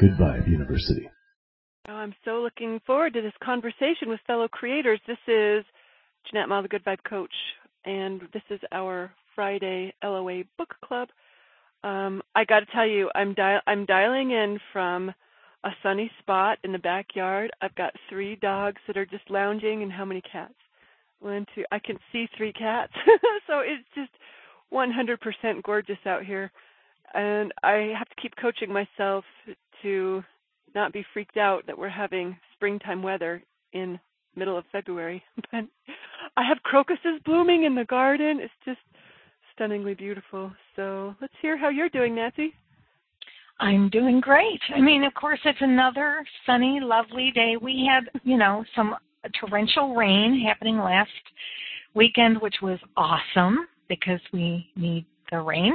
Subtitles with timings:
[0.00, 1.10] Goodbye, the University.
[1.88, 5.00] Oh, I'm so looking forward to this conversation with fellow creators.
[5.08, 5.64] This is
[6.30, 7.32] Jeanette Mah, the Good Vibe Coach,
[7.84, 11.08] and this is our Friday LOA Book Club.
[11.82, 15.12] Um, I got to tell you, I'm dial- I'm dialing in from
[15.64, 17.50] a sunny spot in the backyard.
[17.60, 20.54] I've got three dogs that are just lounging, and how many cats?
[21.18, 21.64] One, two.
[21.72, 22.92] I can see three cats,
[23.48, 24.12] so it's just
[24.72, 26.52] 100% gorgeous out here.
[27.14, 29.24] And I have to keep coaching myself
[29.82, 30.22] to
[30.74, 33.98] not be freaked out that we're having springtime weather in
[34.36, 35.22] middle of February.
[35.52, 35.64] But
[36.36, 38.38] I have crocuses blooming in the garden.
[38.40, 38.78] It's just
[39.54, 40.52] stunningly beautiful.
[40.76, 42.52] So let's hear how you're doing, Nancy.
[43.60, 44.60] I'm doing great.
[44.74, 47.56] I mean, of course, it's another sunny, lovely day.
[47.60, 48.94] We had, you know, some
[49.40, 51.10] torrential rain happening last
[51.94, 55.74] weekend, which was awesome because we need the rain.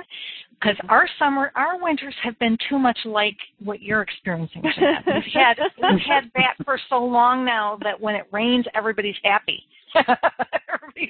[0.64, 4.62] Because our summer, our winters have been too much like what you're experiencing.
[4.64, 9.62] we've had we've had that for so long now that when it rains, everybody's happy.
[9.96, 11.10] everybody's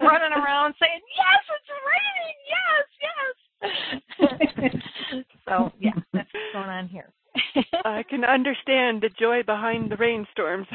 [0.00, 1.68] running around saying, "Yes, it's
[2.00, 2.38] raining!
[2.50, 2.86] Yes,
[4.72, 7.10] yes." so yeah, that's what's going on here.
[7.84, 10.66] I can understand the joy behind the rainstorms.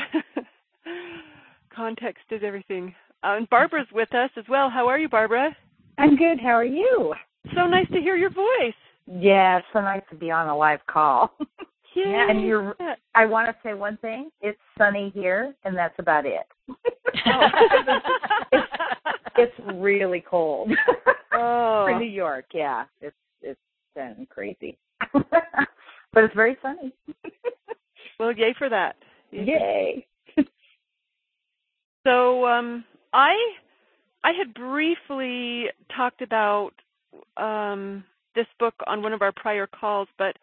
[1.76, 2.94] Context is everything.
[3.24, 4.70] Uh, and Barbara's with us as well.
[4.70, 5.56] How are you, Barbara?
[5.98, 6.40] I'm good.
[6.40, 7.14] How are you?
[7.56, 8.74] So nice to hear your voice.
[9.08, 11.34] Yeah, it's so nice to be on a live call.
[11.96, 12.30] Yeah.
[12.30, 12.76] and you're
[13.16, 14.30] I want to say one thing.
[14.42, 16.46] It's sunny here and that's about it.
[18.52, 18.68] it's,
[19.36, 20.72] it's really cold.
[21.32, 21.86] Oh.
[21.88, 22.86] For New York, yeah.
[23.02, 23.60] It's it's
[23.96, 24.78] been crazy.
[25.14, 26.94] but it's very sunny.
[28.20, 28.96] well, yay for that.
[29.32, 30.06] Yay.
[32.06, 32.84] so, um
[33.14, 33.36] I
[34.24, 36.72] I had briefly talked about
[37.38, 38.04] um,
[38.36, 40.38] this book on one of our prior calls, but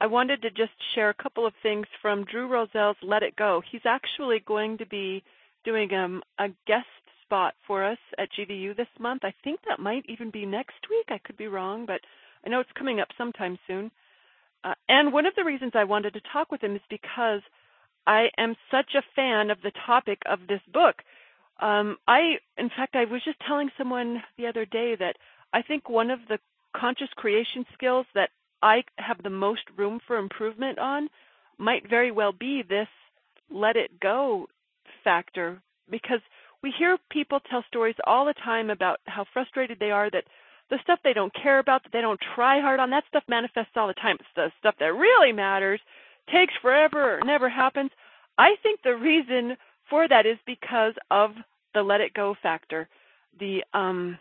[0.00, 3.62] I wanted to just share a couple of things from Drew Rozell's Let It Go.
[3.70, 5.24] He's actually going to be
[5.64, 6.86] doing um, a guest
[7.24, 9.22] spot for us at GVU this month.
[9.24, 11.06] I think that might even be next week.
[11.08, 12.00] I could be wrong, but
[12.46, 13.90] I know it's coming up sometime soon.
[14.64, 17.42] Uh, and one of the reasons I wanted to talk with him is because
[18.06, 20.96] I am such a fan of the topic of this book.
[21.60, 25.16] Um, I, in fact, I was just telling someone the other day that
[25.52, 26.38] I think one of the
[26.76, 28.30] conscious creation skills that
[28.62, 31.08] I have the most room for improvement on
[31.58, 32.88] might very well be this
[33.50, 34.46] let it go
[35.02, 35.60] factor
[35.90, 36.20] because
[36.62, 40.24] we hear people tell stories all the time about how frustrated they are that
[40.70, 43.72] the stuff they don't care about, that they don't try hard on, that stuff manifests
[43.76, 44.16] all the time.
[44.20, 45.80] It's the stuff that really matters,
[46.30, 47.90] takes forever, or never happens.
[48.36, 49.56] I think the reason
[49.88, 51.30] for that is because of
[51.74, 52.88] the let it go factor,
[53.38, 54.18] the um,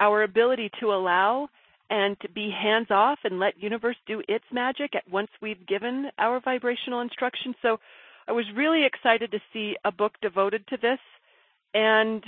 [0.00, 1.48] our ability to allow
[1.90, 6.10] and to be hands off and let universe do its magic at once we've given
[6.18, 7.54] our vibrational instructions.
[7.60, 7.78] So
[8.26, 10.98] I was really excited to see a book devoted to this
[11.74, 12.24] and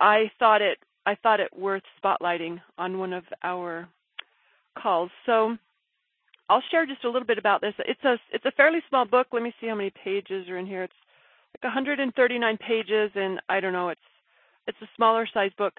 [0.00, 3.88] I thought it I thought it worth spotlighting on one of our
[4.80, 5.10] calls.
[5.26, 5.56] So
[6.48, 7.74] I'll share just a little bit about this.
[7.80, 9.28] It's a it's a fairly small book.
[9.32, 10.84] Let me see how many pages are in here.
[10.84, 10.92] It's
[11.54, 13.90] like 139 pages, and I don't know.
[13.90, 14.00] It's
[14.66, 15.74] it's a smaller size book.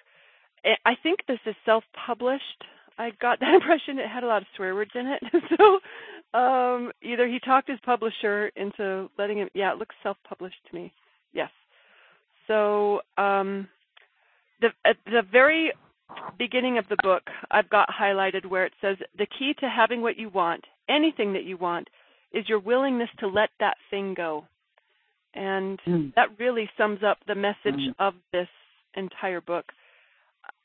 [0.85, 2.63] I think this is self-published.
[2.97, 5.23] I got that impression it had a lot of swear words in it.
[5.57, 5.79] so
[6.37, 9.49] um, either he talked his publisher into letting him.
[9.53, 10.93] Yeah, it looks self-published to me.
[11.33, 11.49] Yes.
[12.47, 13.67] So um,
[14.61, 15.71] the at the very
[16.37, 20.17] beginning of the book, I've got highlighted where it says the key to having what
[20.17, 21.89] you want, anything that you want,
[22.33, 24.45] is your willingness to let that thing go.
[25.33, 26.13] And mm.
[26.15, 27.95] that really sums up the message mm.
[27.99, 28.47] of this
[28.95, 29.65] entire book.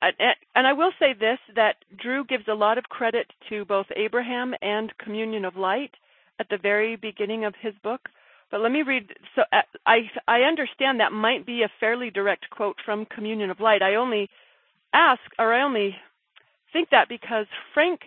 [0.00, 4.54] And I will say this that Drew gives a lot of credit to both Abraham
[4.62, 5.90] and Communion of Light
[6.38, 8.08] at the very beginning of his book.
[8.50, 9.08] But let me read.
[9.34, 13.60] So uh, I I understand that might be a fairly direct quote from Communion of
[13.60, 13.82] Light.
[13.82, 14.30] I only
[14.92, 15.96] ask, or I only
[16.72, 18.02] think that because Frank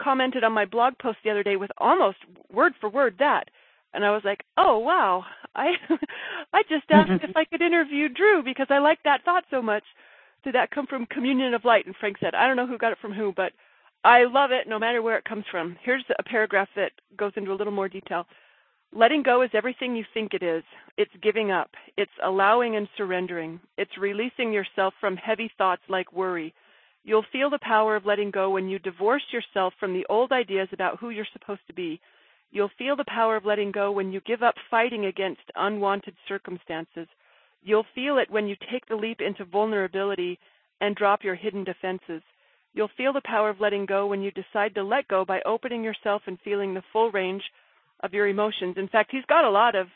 [0.00, 2.18] commented on my blog post the other day with almost
[2.50, 3.48] word for word that
[3.94, 5.24] and I was like, "Oh wow,
[5.54, 5.72] I
[6.52, 9.84] I just asked if I could interview Drew because I like that thought so much."
[10.44, 11.86] Did that come from Communion of Light?
[11.86, 13.52] And Frank said, "I don't know who got it from who, but
[14.04, 15.76] I love it no matter where it comes from.
[15.82, 18.26] Here's a paragraph that goes into a little more detail.
[18.92, 20.62] Letting go is everything you think it is.
[20.98, 21.70] It's giving up.
[21.96, 23.60] It's allowing and surrendering.
[23.78, 26.54] It's releasing yourself from heavy thoughts like worry.
[27.02, 30.68] You'll feel the power of letting go when you divorce yourself from the old ideas
[30.72, 32.00] about who you're supposed to be.
[32.54, 37.08] You'll feel the power of letting go when you give up fighting against unwanted circumstances.
[37.64, 40.38] You'll feel it when you take the leap into vulnerability
[40.80, 42.22] and drop your hidden defenses.
[42.72, 45.82] You'll feel the power of letting go when you decide to let go by opening
[45.82, 47.42] yourself and feeling the full range
[48.04, 48.76] of your emotions.
[48.78, 49.88] In fact, he's got a lot of,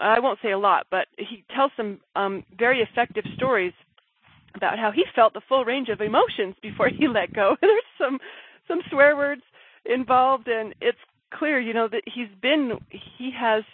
[0.00, 3.74] I won't say a lot, but he tells some um, very effective stories
[4.54, 7.56] about how he felt the full range of emotions before he let go.
[7.60, 8.18] There's some
[8.66, 9.42] some swear words
[9.84, 10.98] involved, and it's
[11.32, 13.64] clear, you know, that he's been, he has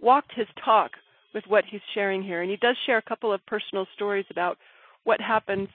[0.00, 0.92] walked his talk
[1.34, 4.58] with what he's sharing here, and he does share a couple of personal stories about
[5.04, 5.68] what happens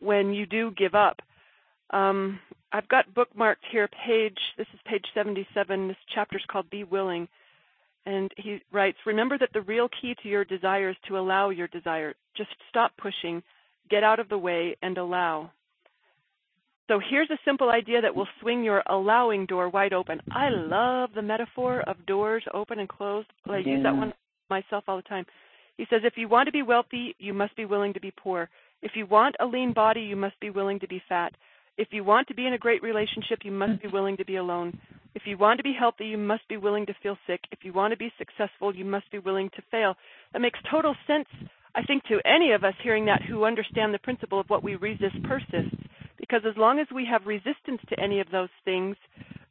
[0.00, 1.20] when you do give up.
[1.90, 2.40] Um,
[2.72, 5.88] I've got bookmarked here page, this is page 77.
[5.88, 7.28] This chapter is called Be Willing.
[8.06, 11.68] And he writes, Remember that the real key to your desire is to allow your
[11.68, 12.14] desire.
[12.36, 13.42] Just stop pushing,
[13.90, 15.52] get out of the way, and allow.
[16.92, 20.20] So here's a simple idea that will swing your allowing door wide open.
[20.30, 23.28] I love the metaphor of doors open and closed.
[23.48, 23.76] I yeah.
[23.76, 24.12] use that one
[24.50, 25.24] myself all the time.
[25.78, 28.50] He says, if you want to be wealthy, you must be willing to be poor.
[28.82, 31.32] If you want a lean body, you must be willing to be fat.
[31.78, 34.36] If you want to be in a great relationship, you must be willing to be
[34.36, 34.78] alone.
[35.14, 37.40] If you want to be healthy, you must be willing to feel sick.
[37.52, 39.94] If you want to be successful, you must be willing to fail.
[40.34, 41.28] That makes total sense,
[41.74, 44.74] I think, to any of us hearing that who understand the principle of what we
[44.74, 45.74] resist persists.
[46.22, 48.96] Because as long as we have resistance to any of those things,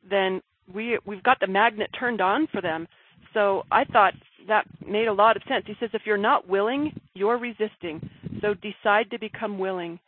[0.10, 0.42] then
[0.74, 2.88] we we've got the magnet turned on for them.
[3.34, 4.14] So I thought
[4.48, 5.66] that made a lot of sense.
[5.68, 8.10] He says if you're not willing, you're resisting.
[8.42, 10.00] So decide to become willing.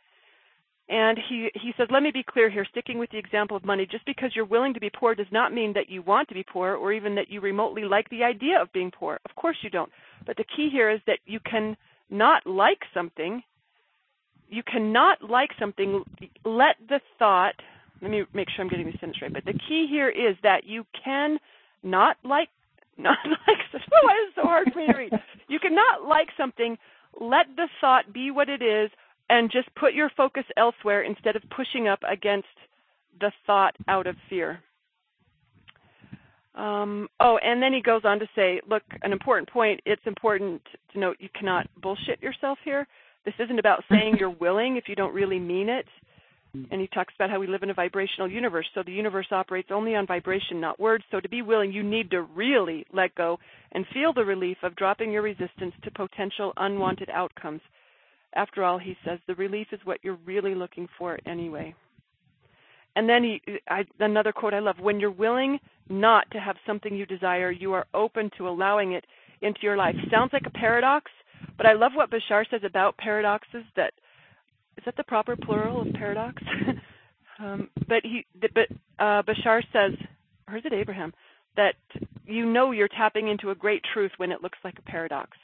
[0.88, 3.86] And he, he says, let me be clear here, sticking with the example of money,
[3.90, 6.44] just because you're willing to be poor does not mean that you want to be
[6.44, 9.18] poor or even that you remotely like the idea of being poor.
[9.24, 9.90] Of course you don't.
[10.26, 11.76] But the key here is that you can
[12.10, 13.42] not like something.
[14.48, 16.04] You cannot like something.
[16.44, 17.54] Let the thought,
[18.02, 20.64] let me make sure I'm getting this sentence right, but the key here is that
[20.64, 21.38] you can
[21.82, 22.48] not like,
[22.98, 25.12] not like, oh, why is it so hard for me to read?
[25.46, 26.78] You cannot like something.
[27.20, 28.90] Let the thought be what it is
[29.28, 32.48] and just put your focus elsewhere instead of pushing up against
[33.20, 34.60] the thought out of fear.
[36.54, 40.62] Um, oh, and then he goes on to say, look, an important point, it's important
[40.92, 42.86] to note you cannot bullshit yourself here.
[43.24, 45.86] This isn't about saying you're willing if you don't really mean it.
[46.70, 48.66] And he talks about how we live in a vibrational universe.
[48.74, 51.02] So the universe operates only on vibration, not words.
[51.10, 53.40] So to be willing, you need to really let go
[53.72, 57.60] and feel the relief of dropping your resistance to potential unwanted outcomes.
[58.36, 61.74] After all, he says, the relief is what you're really looking for anyway.
[62.96, 66.94] And then he, I, another quote I love: "When you're willing not to have something
[66.94, 69.04] you desire, you are open to allowing it
[69.40, 71.10] into your life." Sounds like a paradox,
[71.56, 73.64] but I love what Bashar says about paradoxes.
[73.76, 73.92] That
[74.76, 76.42] is that the proper plural of paradox?
[77.38, 78.68] um, but he, but
[78.98, 79.98] uh, Bashar says,
[80.48, 81.12] or is it Abraham?
[81.56, 81.74] That
[82.26, 85.36] you know you're tapping into a great truth when it looks like a paradox.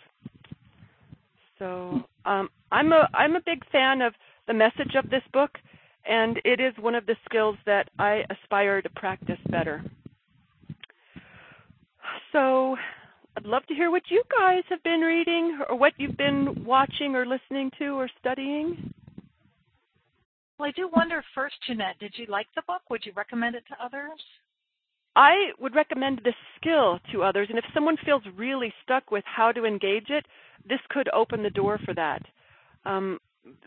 [1.59, 4.15] So um, I'm a I'm a big fan of
[4.47, 5.51] the message of this book,
[6.09, 9.85] and it is one of the skills that I aspire to practice better.
[12.33, 12.77] So
[13.41, 17.17] I'd love to hear what you guys have been reading or what you've been watching
[17.17, 18.93] or listening to or studying.
[20.59, 22.83] Well, I do wonder first, Jeanette, did you like the book?
[22.91, 24.21] Would you recommend it to others?
[25.17, 29.53] I would recommend this skill to others, and if someone feels really stuck with how
[29.53, 30.27] to engage it,
[30.69, 32.21] this could open the door for that.
[32.85, 33.21] Um,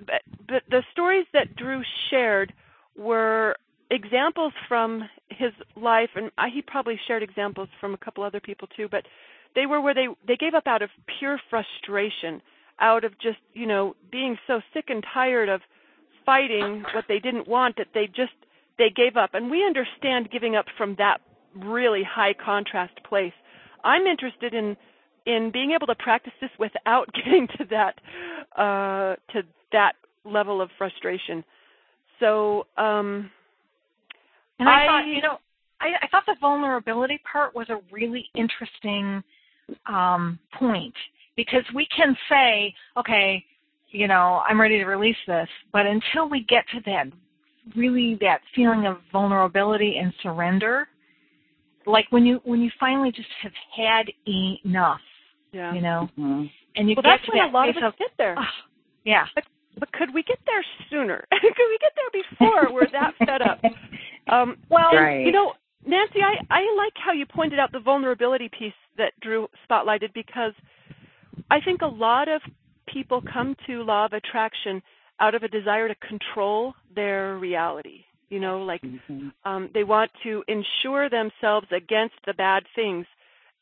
[0.06, 2.54] but, but the stories that Drew shared
[2.96, 3.56] were
[3.90, 8.88] examples from his life, and he probably shared examples from a couple other people too.
[8.88, 9.06] But
[9.56, 12.42] they were where they they gave up out of pure frustration,
[12.80, 15.62] out of just you know being so sick and tired of
[16.26, 18.34] fighting what they didn't want that they just
[18.78, 19.32] they gave up.
[19.34, 21.20] And we understand giving up from that
[21.56, 23.34] really high contrast place.
[23.84, 24.76] I'm interested in
[25.26, 28.00] in being able to practice this without getting to that
[28.58, 29.94] uh, to that
[30.26, 31.44] level of frustration.
[32.20, 33.30] So, um,
[34.60, 35.38] and I, I thought, you know,
[35.82, 39.24] I, I thought the vulnerability part was a really interesting
[39.88, 40.94] um, point
[41.36, 43.44] because we can say, okay,
[43.90, 47.06] you know, I'm ready to release this, but until we get to that
[47.76, 50.88] really that feeling of vulnerability and surrender,
[51.86, 55.00] like when you when you finally just have had enough
[55.54, 55.74] yeah.
[55.74, 56.46] You know, mm-hmm.
[56.76, 58.36] and you well, get that's to when that a lot of us get there.
[58.38, 58.44] Oh,
[59.06, 59.26] yeah.
[59.36, 59.44] But,
[59.80, 61.24] but could we get there sooner?
[61.32, 63.62] could we get there before we're that fed up?
[64.32, 65.26] Um, Well, Right.
[65.26, 65.52] you know,
[65.86, 70.54] Nancy, I, I like how you pointed out the vulnerability piece that Drew spotlighted because
[71.52, 72.42] I think a lot of
[72.88, 74.82] people come to law of attraction
[75.20, 78.06] out of a desire to control their reality.
[78.30, 79.32] You know, like Mhm.
[79.46, 83.06] um, they want to insure themselves against the bad things.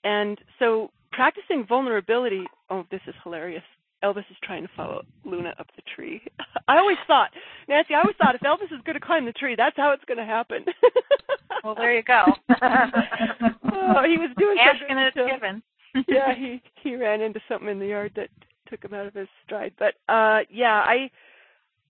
[0.04, 3.64] And so practicing vulnerability, oh, this is hilarious.
[4.04, 6.22] Elvis is trying to follow Luna up the tree.
[6.68, 7.30] I always thought,
[7.70, 10.04] Nancy, I always thought if Elvis is going to climb the tree, that's how it's
[10.06, 10.66] going to happen.
[11.64, 12.24] well, there you go.
[12.62, 15.64] oh, he was doing Asking it's until- given.
[16.08, 18.30] yeah, he he ran into something in the yard that
[18.70, 19.74] took him out of his stride.
[19.78, 21.12] But uh yeah, I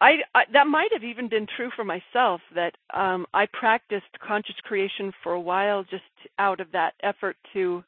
[0.01, 4.55] I, I that might have even been true for myself that um I practiced conscious
[4.63, 6.01] creation for a while just
[6.39, 7.83] out of that effort to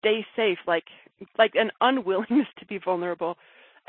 [0.00, 0.84] stay safe like
[1.38, 3.36] like an unwillingness to be vulnerable.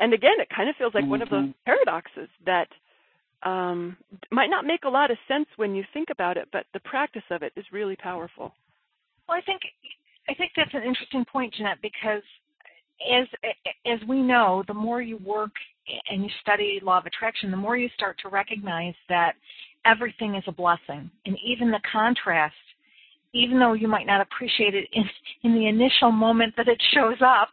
[0.00, 1.54] And again, it kind of feels like one of those Mhm.
[1.64, 2.68] paradoxes that
[3.42, 3.96] um
[4.30, 7.24] might not make a lot of sense when you think about it, but the practice
[7.30, 8.54] of it is really powerful.
[9.28, 9.62] Well, I think
[10.28, 12.22] I think that's an interesting point, Jeanette, because
[13.10, 13.26] as
[13.86, 15.52] as we know, the more you work
[16.08, 19.36] and you study law of attraction, the more you start to recognize that
[19.84, 22.54] everything is a blessing, and even the contrast.
[23.34, 25.04] Even though you might not appreciate it in,
[25.42, 27.50] in the initial moment that it shows up,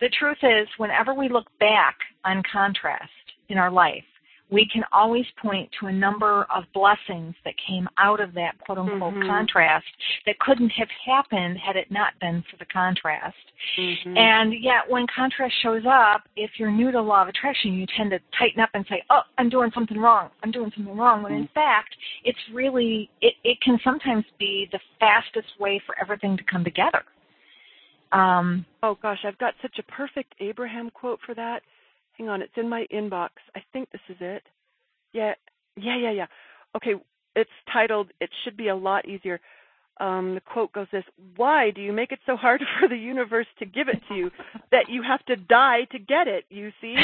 [0.00, 3.10] the truth is, whenever we look back on contrast
[3.48, 4.04] in our life,
[4.50, 8.78] we can always point to a number of blessings that came out of that quote
[8.78, 9.26] unquote Mhm.
[9.26, 9.86] contrast
[10.26, 13.36] that couldn't have happened had it not been for the contrast.
[13.76, 14.16] Mm-hmm.
[14.16, 18.10] And yet, when contrast shows up, if you're new to law of attraction, you tend
[18.10, 20.30] to tighten up and say, "Oh, I'm doing something wrong.
[20.42, 24.80] I'm doing something wrong." When in fact, it's really it, it can sometimes be the
[24.98, 27.04] fastest way for everything to come together.
[28.12, 31.62] Um, Oh gosh, I've got such a perfect Abraham quote for that.
[32.20, 33.30] Hang on, it's in my inbox.
[33.56, 34.42] I think this is it.
[35.14, 35.32] Yeah,
[35.74, 36.26] yeah, yeah, yeah.
[36.76, 36.92] Okay,
[37.34, 39.40] it's titled "It Should Be a Lot Easier."
[39.98, 41.04] Um, the quote goes this:
[41.36, 44.30] "Why do you make it so hard for the universe to give it to you
[44.70, 46.44] that you have to die to get it?
[46.50, 46.94] You see,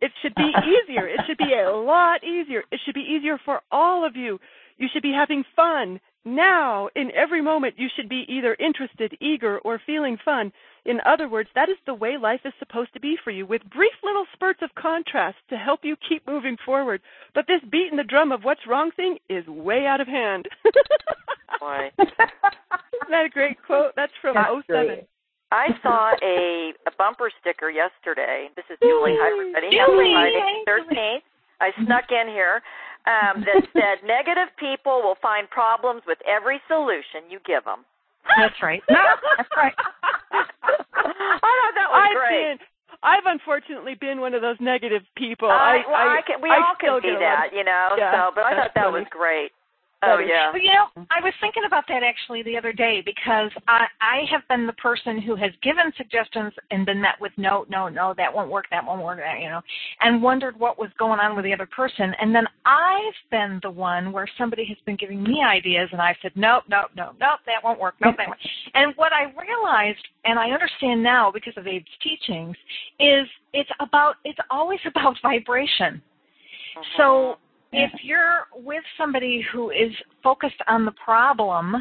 [0.00, 1.06] it should be easier.
[1.06, 2.64] It should be a lot easier.
[2.72, 4.40] It should be easier for all of you.
[4.78, 6.88] You should be having fun now.
[6.96, 10.50] In every moment, you should be either interested, eager, or feeling fun.
[10.84, 13.62] In other words, that is the way life is supposed to be for you, with
[13.70, 17.00] brief little spurts of contrast to help you keep moving forward.
[17.34, 20.48] But this beating the drum of what's wrong thing is way out of hand.
[21.60, 21.90] Boy.
[21.98, 23.92] Isn't that a great quote?
[23.94, 24.86] That's from That's 07.
[24.86, 25.08] great.
[25.52, 28.48] I saw a, a bumper sticker yesterday.
[28.56, 29.14] This is Julie.
[29.20, 29.68] Hi, everybody.
[29.70, 31.22] Julie, Happy hey, Friday, 13th.
[31.60, 32.62] I snuck in here
[33.06, 37.84] um, that said, negative people will find problems with every solution you give them.
[38.38, 38.82] that's right.
[38.90, 39.02] No,
[39.36, 39.74] that's right.
[41.22, 42.42] I thought that was I've great.
[42.42, 42.56] been,
[43.02, 45.48] I've unfortunately been one of those negative people.
[45.50, 47.94] I, well, I, can, we I all can be that, you know.
[47.98, 48.98] Yeah, so, but I thought that funny.
[49.00, 49.50] was great.
[50.04, 50.50] Oh yeah.
[50.52, 51.02] Well, you know, mm-hmm.
[51.10, 54.72] I was thinking about that actually the other day because I I have been the
[54.74, 58.66] person who has given suggestions and been met with no, no, no, that won't work,
[58.72, 59.60] that won't work, that you know,
[60.00, 62.12] and wondered what was going on with the other person.
[62.20, 66.16] And then I've been the one where somebody has been giving me ideas, and I
[66.20, 68.40] said, nope, nope, nope, nope, that won't work, nope, that won't.
[68.74, 72.56] And what I realized, and I understand now because of Abe's teachings,
[72.98, 76.02] is it's about it's always about vibration.
[76.96, 77.41] So mm-hmm.
[77.72, 81.76] If you're with somebody who is focused on the problem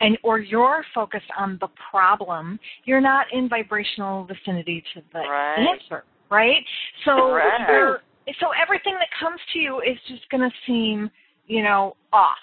[0.00, 5.68] and or you're focused on the problem, you're not in vibrational vicinity to the Right.
[5.74, 6.64] answer, right?
[7.04, 8.00] So you're
[8.40, 11.10] so everything that comes to you is just going to seem,
[11.46, 12.36] you know, off.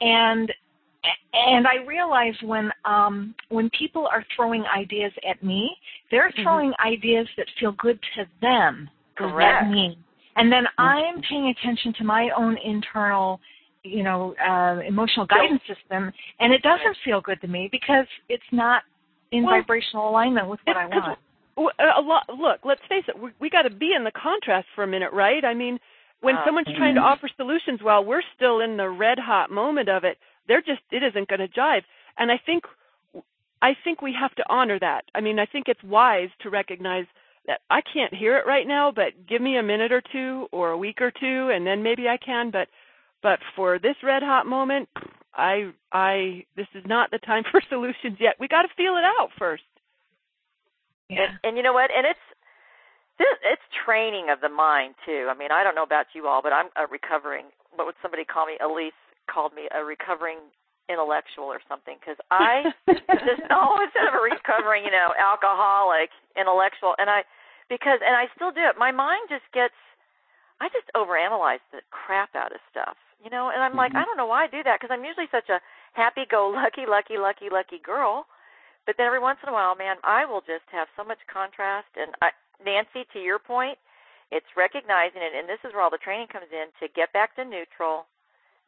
[0.00, 0.52] And
[1.32, 5.76] and I realize when um when people are throwing ideas at me,
[6.10, 6.42] they're Mm-hmm.
[6.42, 9.64] throwing ideas that feel good to them Correct.
[9.64, 9.98] at me.
[10.36, 10.82] And then mm.
[10.82, 13.40] I'm paying attention to my own internal,
[13.82, 18.50] you know, uh, emotional guidance system, and it doesn't feel good to me because it's
[18.52, 18.82] not
[19.32, 21.18] in Well, vibrational alignment with what I want.
[21.56, 22.28] w- uh, a lot.
[22.28, 23.18] Look, let's face it.
[23.18, 25.44] We, we got to be in the contrast for a minute, right?
[25.44, 25.80] I mean,
[26.20, 26.42] when Oh.
[26.44, 27.12] someone's trying to mm-hmm.
[27.12, 31.02] offer solutions while we're still in the red hot moment of it, they're just it
[31.02, 31.82] isn't going to jive.
[32.18, 32.64] And I think
[33.62, 35.04] I think we have to honor that.
[35.14, 37.06] I mean, I think it's wise to recognize
[37.70, 40.78] I can't hear it right now, but give me a minute or two or a
[40.78, 42.50] week or two, and then maybe I can.
[42.50, 42.68] But
[43.22, 44.88] but for this red hot moment,
[45.34, 48.36] I I this is not the time for solutions yet.
[48.40, 49.62] We got to feel it out first.
[51.08, 51.22] Yeah.
[51.22, 51.90] And, and you know what?
[51.96, 52.26] And it's
[53.18, 55.28] this, it's training of the mind too.
[55.30, 57.46] I mean, I don't know about you all, but I'm a recovering.
[57.74, 58.58] What would somebody call me?
[58.62, 58.96] Elise
[59.30, 60.38] called me a recovering
[60.88, 66.94] intellectual or something because I just no instead of a recovering, you know, alcoholic intellectual,
[66.98, 67.22] and I
[67.68, 68.78] because and I still do it.
[68.78, 69.76] My mind just gets.
[70.60, 73.52] I just overanalyze the crap out of stuff, you know.
[73.52, 73.92] And I'm mm-hmm.
[73.92, 75.60] like, I don't know why I do that because I'm usually such a
[75.92, 78.24] happy-go-lucky, lucky, lucky, lucky girl.
[78.88, 81.92] But then every once in a while, man, I will just have so much contrast.
[82.00, 82.32] And I,
[82.64, 83.76] Nancy, to your point,
[84.32, 87.36] it's recognizing it, and this is where all the training comes in to get back
[87.36, 88.08] to neutral.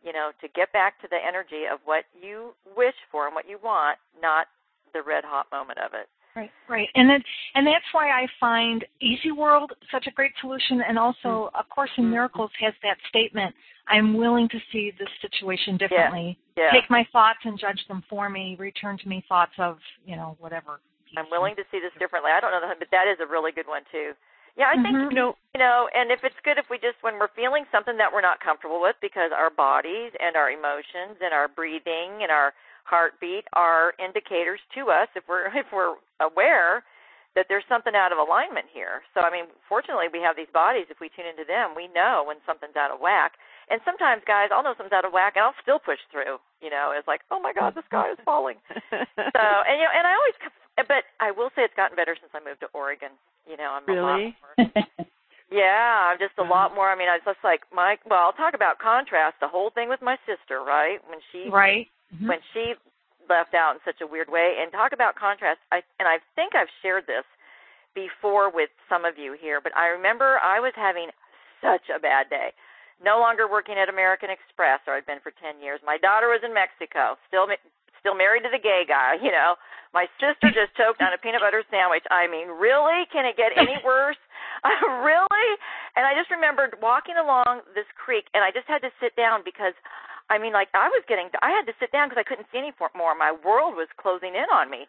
[0.04, 3.48] You know, to get back to the energy of what you wish for and what
[3.50, 4.46] you want, not
[4.94, 6.06] the red hot moment of it.
[6.38, 7.20] Right, right, and then
[7.56, 11.90] and that's why I find Easy World such a great solution, and also A Course
[11.98, 12.12] in mm-hmm.
[12.12, 13.52] Miracles has that statement:
[13.88, 16.38] "I'm willing to see this situation differently.
[16.56, 16.70] Yeah.
[16.70, 16.80] Yeah.
[16.80, 18.54] Take my thoughts and judge them for me.
[18.56, 20.78] Return to me thoughts of you know whatever."
[21.16, 22.30] I'm willing to see this differently.
[22.30, 24.12] I don't know, but that is a really good one too.
[24.54, 25.10] Yeah, I think mm-hmm.
[25.10, 27.98] you know, you know, and if it's good if we just when we're feeling something
[27.98, 32.30] that we're not comfortable with because our bodies and our emotions and our breathing and
[32.30, 32.54] our
[32.88, 36.82] heartbeat are indicators to us if we're if we're aware
[37.36, 39.04] that there's something out of alignment here.
[39.12, 42.24] So I mean, fortunately we have these bodies if we tune into them, we know
[42.24, 43.36] when something's out of whack.
[43.68, 46.72] And sometimes guys, I'll know something's out of whack and I'll still push through, you
[46.72, 50.08] know, it's like, "Oh my god, the sky is falling." so, and you know, and
[50.08, 50.36] I always
[50.88, 53.12] but I will say it's gotten better since I moved to Oregon.
[53.44, 54.00] You know, I'm really?
[54.00, 54.96] a lot more
[55.50, 56.92] Yeah, I'm just a lot more.
[56.92, 57.96] I mean, I was just like my.
[58.04, 59.36] Well, I'll talk about contrast.
[59.40, 61.00] The whole thing with my sister, right?
[61.08, 62.28] When she right mm-hmm.
[62.28, 62.74] when she
[63.28, 64.56] left out in such a weird way.
[64.60, 65.60] And talk about contrast.
[65.70, 67.24] I and I think I've shared this
[67.94, 71.10] before with some of you here, but I remember I was having
[71.60, 72.54] such a bad day.
[72.98, 75.78] No longer working at American Express, or I'd been for ten years.
[75.86, 77.46] My daughter was in Mexico, still
[78.00, 79.18] still married to the gay guy.
[79.22, 79.54] You know,
[79.92, 82.04] my sister just choked on a peanut butter sandwich.
[82.10, 83.04] I mean, really?
[83.12, 84.18] Can it get any worse?
[84.58, 84.74] Uh,
[85.06, 85.48] really?
[85.94, 89.46] And I just remembered walking along this creek, and I just had to sit down
[89.46, 89.70] because
[90.30, 92.58] I mean, like I was getting, I had to sit down because I couldn't see
[92.58, 93.14] any more.
[93.16, 94.86] My world was closing in on me.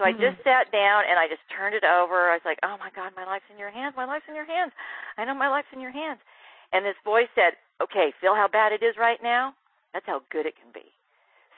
[0.00, 2.32] So I just sat down and I just turned it over.
[2.32, 3.92] I was like, "Oh my God, my life's in your hands.
[4.00, 4.72] My life's in your hands.
[5.20, 6.24] I know my life's in your hands."
[6.72, 9.52] And this voice said, "Okay, feel how bad it is right now.
[9.92, 10.88] That's how good it can be."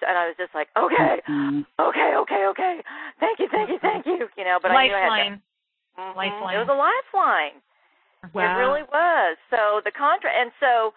[0.00, 1.62] So, and I was just like, "Okay, mm-hmm.
[1.78, 2.82] okay, okay, okay.
[3.22, 4.90] Thank you, thank you, thank you." You know, but lifeline.
[4.90, 5.40] I knew I had to.
[6.02, 6.18] Mm-hmm.
[6.18, 6.54] Lifeline.
[6.56, 7.56] It was a lifeline.
[8.34, 8.42] Wow.
[8.42, 9.36] It really was.
[9.54, 10.94] So the contra and so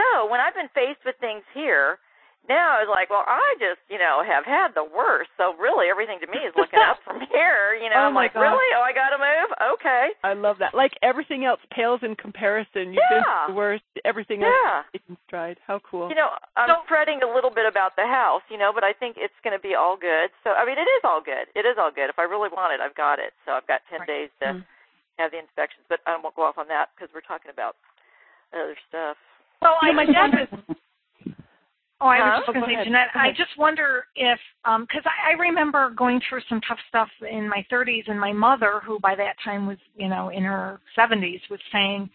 [0.00, 2.00] so when I've been faced with things here,
[2.48, 5.28] now I was like, well, I just, you know, have had the worst.
[5.36, 7.76] So really, everything to me is looking up from here.
[7.76, 8.48] You know, oh I'm like, God.
[8.48, 8.68] really?
[8.74, 9.48] Oh, I got to move.
[9.76, 10.16] Okay.
[10.24, 10.72] I love that.
[10.72, 12.96] Like everything else pales in comparison.
[12.96, 13.22] You've yeah.
[13.22, 13.86] been the worst.
[14.02, 14.50] Everything yeah.
[14.50, 15.60] else taken stride.
[15.62, 16.08] How cool.
[16.08, 18.96] You know, I'm so, fretting a little bit about the house, you know, but I
[18.96, 20.32] think it's going to be all good.
[20.42, 21.46] So I mean, it is all good.
[21.54, 22.08] It is all good.
[22.10, 23.36] If I really want it, I've got it.
[23.44, 24.08] So I've got ten right.
[24.08, 24.64] days to mm.
[25.22, 27.76] have the inspections, but I won't go off on that because we're talking about
[28.50, 29.14] other stuff.
[29.62, 30.76] Well, I, my dad was.
[32.02, 32.40] Oh, I was huh?
[32.40, 36.18] just going to say, Jeanette, I just wonder if, because um, I, I remember going
[36.26, 39.76] through some tough stuff in my 30s, and my mother, who by that time was,
[39.96, 42.08] you know, in her 70s, was saying,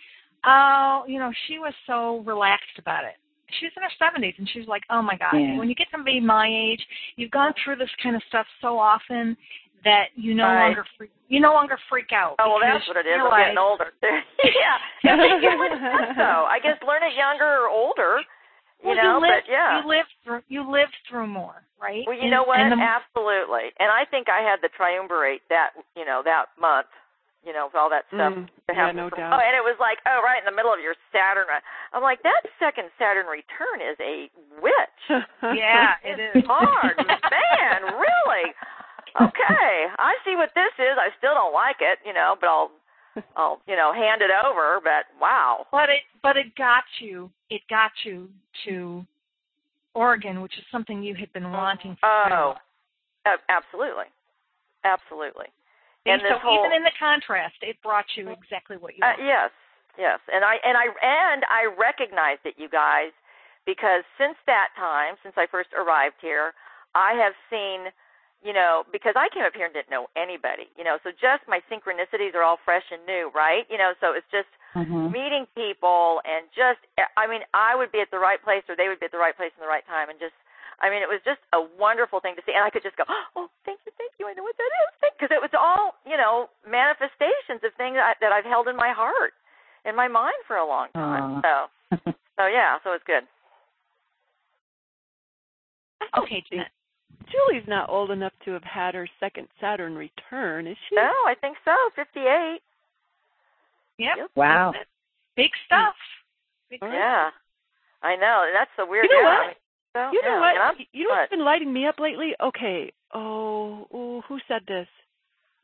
[0.43, 3.13] oh, you know, she was so relaxed about it.
[3.59, 5.55] She was in her 70s, and she was like, oh my God, yeah.
[5.59, 6.83] when you get to be my age,
[7.15, 9.37] you've gone through this kind of stuff so often
[9.85, 10.73] that you no right.
[10.73, 12.35] longer freak, you no longer freak out.
[12.41, 13.21] Oh well, that's what it is.
[13.21, 13.93] I'm getting older.
[14.01, 15.15] yeah, yeah.
[15.15, 16.43] I get what it is, though.
[16.49, 18.19] I guess learn it younger or older.
[18.81, 22.03] You well, know, you live, but yeah, you live through you live through more, right?
[22.09, 22.57] Well, you and, know what?
[22.57, 23.71] The, Absolutely.
[23.77, 26.89] And I think I had the triumvirate that you know that month.
[27.45, 28.33] You know, with all that stuff.
[28.33, 29.37] Mm, to yeah, happen no from, doubt.
[29.37, 31.45] Oh, and it was like, oh, right in the middle of your Saturn.
[31.93, 35.01] I'm like, that second Saturn return is a witch.
[35.53, 38.01] yeah, it is hard, man.
[38.01, 38.49] Really?
[39.21, 40.97] Okay, I see what this is.
[40.99, 42.71] I still don't like it, you know, but I'll
[43.37, 45.65] I'll, you know, hand it over, but wow.
[45.71, 48.29] But it but it got you it got you
[48.65, 49.05] to
[49.93, 52.55] Oregon, which is something you had been wanting for Oh.
[53.25, 54.05] Uh, absolutely.
[54.83, 55.47] Absolutely.
[56.05, 59.25] And so whole, even in the contrast, it brought you exactly what you uh, wanted.
[59.25, 59.49] yes.
[59.97, 60.19] Yes.
[60.31, 63.15] And I and I and I recognized it you guys
[63.65, 66.53] because since that time, since I first arrived here,
[66.93, 67.89] I have seen
[68.45, 71.41] you know, because I came up here and didn't know anybody, you know, so just
[71.49, 73.65] my synchronicities are all fresh and new, right?
[73.73, 75.09] You know, so it's just mm-hmm.
[75.09, 76.77] meeting people and just,
[77.17, 79.17] I mean, I would be at the right place or they would be at the
[79.17, 80.37] right place in the right time and just,
[80.77, 82.53] I mean, it was just a wonderful thing to see.
[82.53, 84.29] And I could just go, oh, thank you, thank you.
[84.29, 85.09] I know what that is.
[85.17, 88.77] Because it was all, you know, manifestations of things that, I, that I've held in
[88.77, 89.33] my heart,
[89.89, 91.41] in my mind for a long time.
[91.41, 91.73] Aww.
[91.97, 93.25] So, so yeah, so it's good.
[96.13, 96.69] Okay, Jeanette.
[97.31, 100.95] Julie's not old enough to have had her second Saturn return, is she?
[100.95, 101.75] No, I think so.
[101.95, 102.59] Fifty-eight.
[103.97, 104.17] Yep.
[104.17, 104.29] Yep.
[104.35, 104.73] Wow.
[105.35, 105.95] Big stuff.
[106.69, 106.97] Big All stuff.
[106.99, 107.29] Yeah,
[108.01, 108.45] I know.
[108.53, 109.07] That's the weird.
[109.09, 109.57] You know yeah, what?
[109.93, 110.39] So, You know yeah.
[110.39, 110.77] what?
[110.77, 111.37] And you know what's what?
[111.37, 112.33] been lighting me up lately?
[112.41, 112.91] Okay.
[113.13, 114.87] Oh, oh, who said this?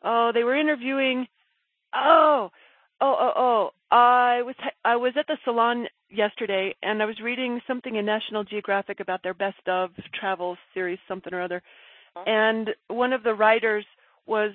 [0.04, 1.28] Oh, they were interviewing.
[1.93, 2.50] Oh,
[3.02, 3.69] oh, oh, oh.
[3.91, 8.43] I was I was at the salon yesterday, and I was reading something in National
[8.43, 11.62] Geographic about their best of travel series, something or other.
[12.26, 13.86] And one of the writers
[14.26, 14.52] was,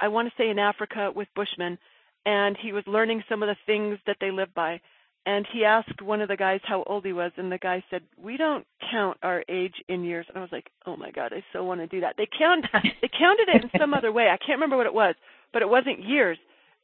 [0.00, 1.78] I want to say, in Africa with Bushmen,
[2.26, 4.80] and he was learning some of the things that they live by.
[5.26, 8.02] And he asked one of the guys how old he was, and the guy said,
[8.16, 11.44] "We don't count our age in years." And I was like, "Oh my god, I
[11.52, 14.28] so want to do that." They count, they counted it in some other way.
[14.28, 15.14] I can't remember what it was,
[15.52, 16.38] but it wasn't years.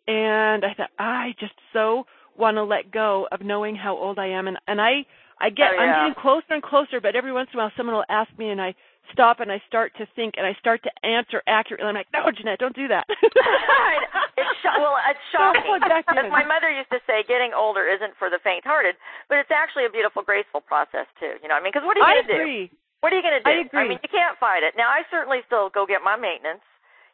[0.06, 2.04] And I thought, I just so
[2.36, 5.06] want to let go of knowing how old I am, and and I
[5.40, 7.96] I get Oh, I'm getting closer and closer, but every once in a while someone
[7.96, 8.74] will ask me, and I
[9.12, 11.84] stop and I start to think and I start to answer accurately.
[11.86, 13.04] I'm like, no, Jeanette, don't do that.
[13.10, 15.60] it's sho- well, it's shocking.
[15.66, 16.18] Plug back in.
[16.18, 18.96] As my mother used to say, getting older isn't for the faint-hearted,
[19.28, 21.36] but it's actually a beautiful, graceful process too.
[21.44, 21.72] You know what I mean?
[21.76, 22.74] Because what are you going to do?
[23.04, 23.52] What are you going to do?
[23.52, 23.84] I agree.
[23.84, 24.72] I mean, you can't fight it.
[24.80, 26.64] Now, I certainly still go get my maintenance,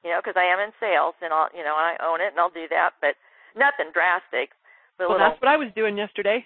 [0.06, 2.38] you know, because I am in sales and I'll, you know, I own it and
[2.38, 3.18] I'll do that, but
[3.58, 4.54] nothing drastic.
[5.00, 6.44] But a Well, little, that's what I was doing yesterday.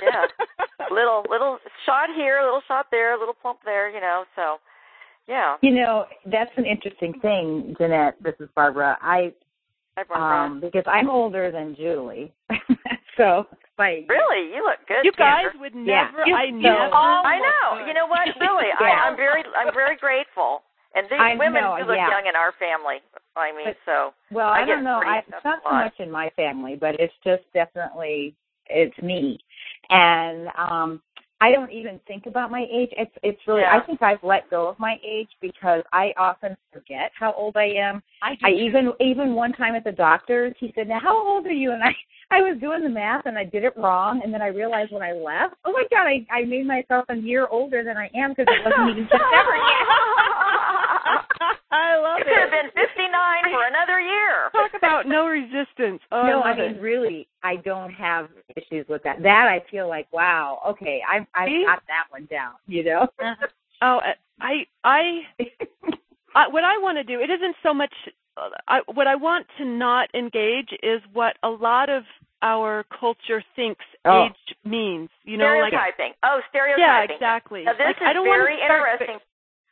[0.00, 0.30] yeah,
[0.94, 4.22] little, little shot here, little shot there, a little plump there, you know.
[4.36, 4.58] So,
[5.26, 5.56] yeah.
[5.60, 8.14] You know, that's an interesting thing, Jeanette.
[8.22, 8.96] This is Barbara.
[9.02, 9.32] I
[9.98, 10.44] Hi, Barbara.
[10.46, 12.32] um because I'm older than Julie.
[13.16, 13.42] so
[13.76, 15.02] like really, you look good.
[15.02, 15.60] you guys Tanner.
[15.60, 16.08] would Yeah.
[16.14, 16.22] never.
[16.26, 16.94] You I so- never.
[16.94, 17.86] I know.
[17.88, 18.28] You know what?
[18.40, 18.86] Really, Yeah.
[18.86, 20.62] I, I'm very, I'm very grateful.
[20.96, 22.08] And these I women know, do look yeah.
[22.08, 22.96] young in our family.
[23.36, 25.02] I mean, But- so Well, I I, don't know.
[25.04, 28.34] I, it's not so much in my family, but it's just definitely
[28.68, 29.38] it's me,
[29.90, 31.00] and um
[31.38, 32.88] I don't even think about my age.
[32.96, 33.60] It's it's really.
[33.60, 33.76] Yeah.
[33.76, 37.66] I think I've let go of my age because I often forget how old I
[37.76, 38.02] am.
[38.22, 41.52] I I even even one time at the doctor's, he said, "Now, how old are
[41.52, 41.94] you?" And I
[42.30, 45.02] I was doing the math and I did it wrong, and then I realized when
[45.02, 48.30] I left, oh my god, I I made myself a year older than I am
[48.30, 49.86] because it wasn't even September yet.
[51.70, 52.24] I love it.
[52.26, 52.74] could have it.
[52.74, 54.50] been 59 for another year.
[54.52, 56.00] Talk about no resistance.
[56.12, 56.80] Oh, no, I I mean it.
[56.80, 59.22] really, I don't have issues with that.
[59.22, 61.64] That I feel like, wow, okay, I've I've See?
[61.66, 62.52] got that one down.
[62.66, 63.08] You know.
[63.82, 64.00] Oh,
[64.40, 65.20] I, I,
[66.34, 67.20] I, what I want to do.
[67.20, 67.92] It isn't so much.
[68.36, 72.02] uh, I, what I want to not engage is what a lot of
[72.42, 74.26] our culture thinks Oh.
[74.26, 75.08] age means.
[75.24, 76.12] You know, like stereotyping.
[76.22, 76.84] oh, stereotyping.
[76.84, 77.64] yeah, exactly.
[77.64, 79.18] Now this Like, I is don't wanna very start- interesting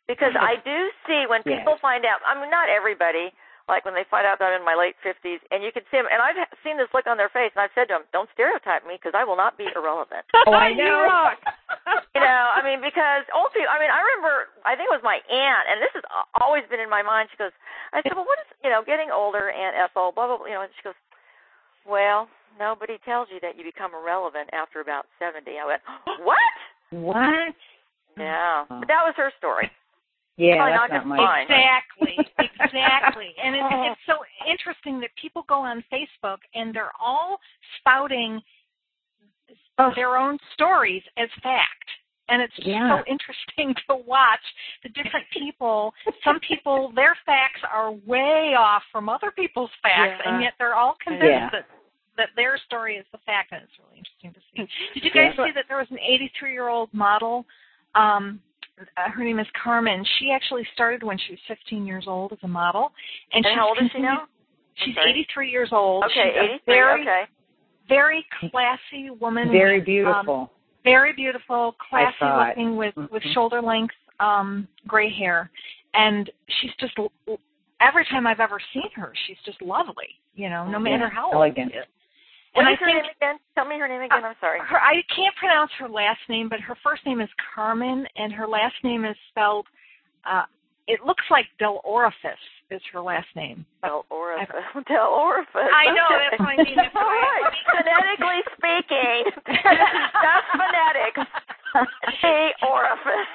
[0.06, 1.60] because I do see when Yes.
[1.60, 2.20] people find out.
[2.26, 3.32] I mean, not everybody.
[3.64, 5.96] Like when they find out that I'm in my late 50s, and you can see
[5.96, 8.28] them, and I've seen this look on their face, and I've said to them, "Don't
[8.36, 11.08] stereotype me because I will not be irrelevant." Oh, I You know.
[11.08, 11.40] rock.
[12.12, 13.72] you know, I mean, because old people.
[13.72, 14.52] I mean, I remember.
[14.68, 16.04] I think it was my aunt, and this has
[16.44, 17.32] always been in my mind.
[17.32, 17.56] She goes,
[17.96, 20.12] I said, "Well, what is you know getting older, Aunt Ethel?
[20.12, 21.00] Blah blah blah." You know, and she goes,
[21.88, 22.28] "Well,
[22.60, 25.80] nobody tells you that you become irrelevant after about 70." I went,
[26.20, 26.52] "What?"
[26.92, 27.56] What?
[28.20, 29.72] Yeah, but that was her story.
[30.36, 31.40] Yeah, Probably that's not not gonna my.
[31.42, 32.16] Exactly,
[32.58, 33.34] exactly.
[33.42, 34.14] And it's, it's so
[34.50, 37.38] interesting that people go on Facebook and they're all
[37.78, 38.40] spouting
[39.96, 41.86] their own stories as fact.
[42.28, 42.98] And it's Yeah.
[42.98, 44.40] so interesting to watch
[44.82, 45.92] the different people.
[46.24, 50.32] Some people, their facts are way off from other people's facts, Yeah.
[50.32, 51.50] and yet they're all convinced Yeah.
[51.52, 51.66] that
[52.16, 54.72] that their story is the fact, and it's really interesting to see.
[54.94, 55.46] Did you guys Yeah.
[55.46, 57.44] see that there was an 83 year old model?
[57.96, 58.40] Um,
[58.80, 60.04] uh, her name is Carmen.
[60.18, 62.92] She actually started when she was 15 years old as a model,
[63.32, 64.24] and, And she's how old is she now?
[64.76, 65.10] She's sorry.
[65.10, 66.04] 83 years old.
[66.04, 66.74] Okay, she's 83.
[66.74, 67.22] very, okay.
[67.88, 69.50] very classy woman.
[69.52, 70.52] Very with, um, beautiful.
[70.84, 72.16] very beautiful, classy
[72.48, 73.32] looking with with Mhm.
[73.34, 75.50] shoulder length um gray hair,
[75.94, 77.12] and she's just l-
[77.80, 80.18] every time I've ever seen her, she's just lovely.
[80.34, 81.72] You know, no matter Yeah, how old elegant.
[81.72, 81.86] she is.
[82.54, 83.36] What And is I her think name again?
[83.54, 84.24] Tell me her name again.
[84.24, 84.60] I'm sorry.
[84.60, 88.46] her I can't pronounce her last name, but her first name is Carmen, and her
[88.46, 89.66] last name is spelled.
[90.24, 90.44] uh
[90.86, 93.64] It looks like Del Orifice is her last name.
[93.82, 94.54] Del Orifice.
[94.88, 95.72] Del Orifice.
[95.74, 96.26] I know, Okay.
[96.30, 96.78] that's what I mean.
[96.94, 97.52] All right.
[97.72, 99.20] Phonetically speaking,
[100.24, 101.24] that's phonetics.
[101.74, 103.32] The orifice.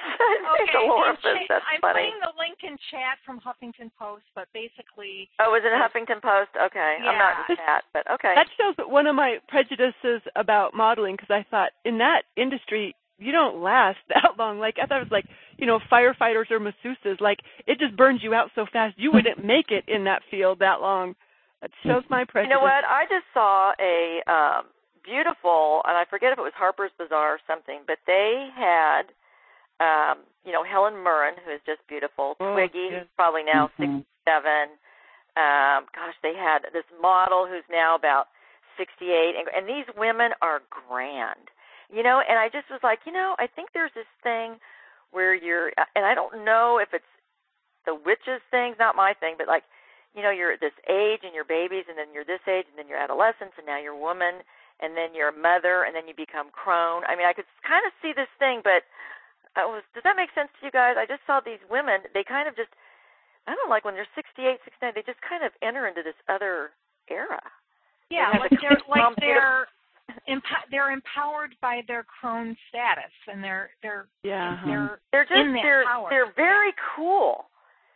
[0.50, 1.22] Okay, Del orifice.
[1.22, 2.10] cha- That's I'm funny.
[2.10, 6.50] putting the link in chat from Huffington Post, but basically, Oh, was it Huffington Post?
[6.56, 7.64] Okay, I'm not in Yeah.
[7.66, 8.32] chat, but okay.
[8.34, 13.32] That shows one of my prejudices about modeling because I thought in that industry you
[13.32, 14.58] don't last that long.
[14.58, 15.26] Like I thought it was like
[15.58, 17.20] you know firefighters or masseuses.
[17.20, 20.58] Like it just burns you out so fast you wouldn't make it in that field
[20.60, 21.14] that long.
[21.60, 22.50] That shows my prejudice.
[22.50, 22.84] You know what?
[22.88, 24.64] I just saw a um
[25.04, 29.12] beautiful, and I forget if it was Harper's Bazaar or something, but they had,
[29.80, 32.36] um, you know, Helen Mirren, who is just beautiful.
[32.40, 33.02] Oh, Twiggy, yes.
[33.02, 34.04] who's probably now Mhm.
[34.04, 34.78] sixty-seven.
[35.36, 38.28] Um, gosh, they had this model who's now about
[38.76, 41.50] sixty-eight, and, and these women are grand,
[41.88, 42.20] you know.
[42.20, 44.60] And I just was like, you know, I think there's this thing
[45.12, 47.04] where you're, and I don't know if it's
[47.86, 49.64] the witches thing, not my thing, but like
[50.14, 52.76] you know, you're at this age and you're babies, and then you're this age, and
[52.76, 54.42] then you're adolescents, and now you're woman,
[54.80, 57.02] and then you're a mother, and then you become crone.
[57.06, 58.82] I mean, I could kind of see this thing, but
[59.56, 60.94] I was, does that make sense to you guys?
[60.98, 62.00] I just saw these women.
[62.14, 62.70] They kind of just,
[63.46, 66.70] I don't like when they're 68, 69, they just kind of enter into this other
[67.08, 67.40] era.
[68.10, 69.66] Yeah, have like they're like they're
[70.28, 74.54] empo- they're empowered by their crone status, and they're they're Yeah.
[74.54, 74.66] uh-huh.
[74.66, 76.06] they're They're just in that they're power.
[76.10, 77.46] they're very cool.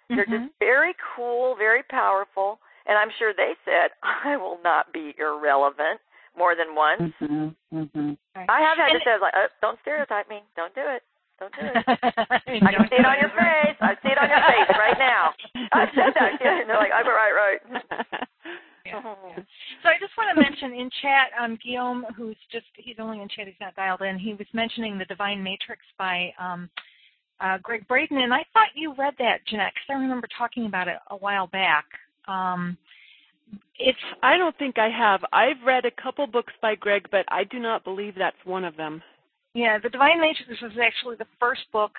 [0.08, 0.46] They're Mhm.
[0.46, 6.00] just very cool, very powerful, and I'm sure they said, "I will not be irrelevant."
[6.36, 7.14] More than once.
[7.22, 7.78] Mm-hmm.
[7.78, 8.10] Mm-hmm.
[8.34, 8.50] Right.
[8.50, 10.42] I have had And- to say, I was like, oh, "Don't stereotype me.
[10.56, 11.02] Don't do it.
[11.38, 13.78] Don't do it." I I can see it on your face.
[13.80, 15.30] I see it on your face right now.
[15.72, 16.32] I said that.
[16.42, 17.60] Yeah, and they're like, "I'm right, right."
[18.84, 19.42] Yeah, yeah.
[19.82, 23.28] So I just want to mention in chat, um, Guillaume, who's just he's only in
[23.28, 24.18] chat, he's not dialed in.
[24.18, 26.68] He was mentioning the Divine Matrix by um,
[27.40, 30.88] uh, Gregg Braden, and I thought you read that, Jeanette, because I remember talking about
[30.88, 31.84] it a while back.
[32.26, 32.76] Um,
[33.78, 35.20] it's I don't think I have.
[35.32, 38.76] I've read a couple books by Greg, but I do not believe that's one of
[38.76, 39.02] them.
[39.54, 41.92] Yeah, The Divine Matrix was actually the first book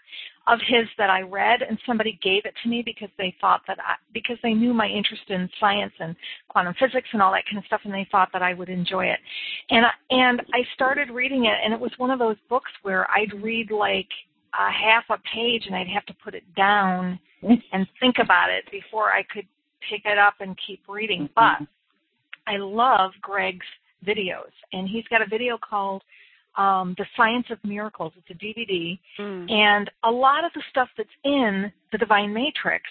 [0.46, 3.78] of his that I read, and somebody gave it to me because they thought that
[3.80, 6.18] I, because they knew my interest in science and
[6.50, 9.06] quantum physics and all that kind of stuff, and they thought that I would enjoy
[9.06, 9.20] it.
[9.70, 13.10] And I, and I started reading it, and it was one of those books where
[13.10, 14.10] I'd read like
[14.54, 18.70] a half a page, and I'd have to put it down and think about it
[18.70, 19.48] before I could
[19.90, 21.30] pick it up and keep reading.
[21.36, 21.60] But
[22.48, 23.66] I love Greg's
[24.06, 26.04] videos, and he's got a video called
[26.58, 28.14] um, The Science of Miracles.
[28.18, 29.52] It's a DVD, Mm.
[29.52, 32.84] and a lot of the stuff that's in the Divine Matrix,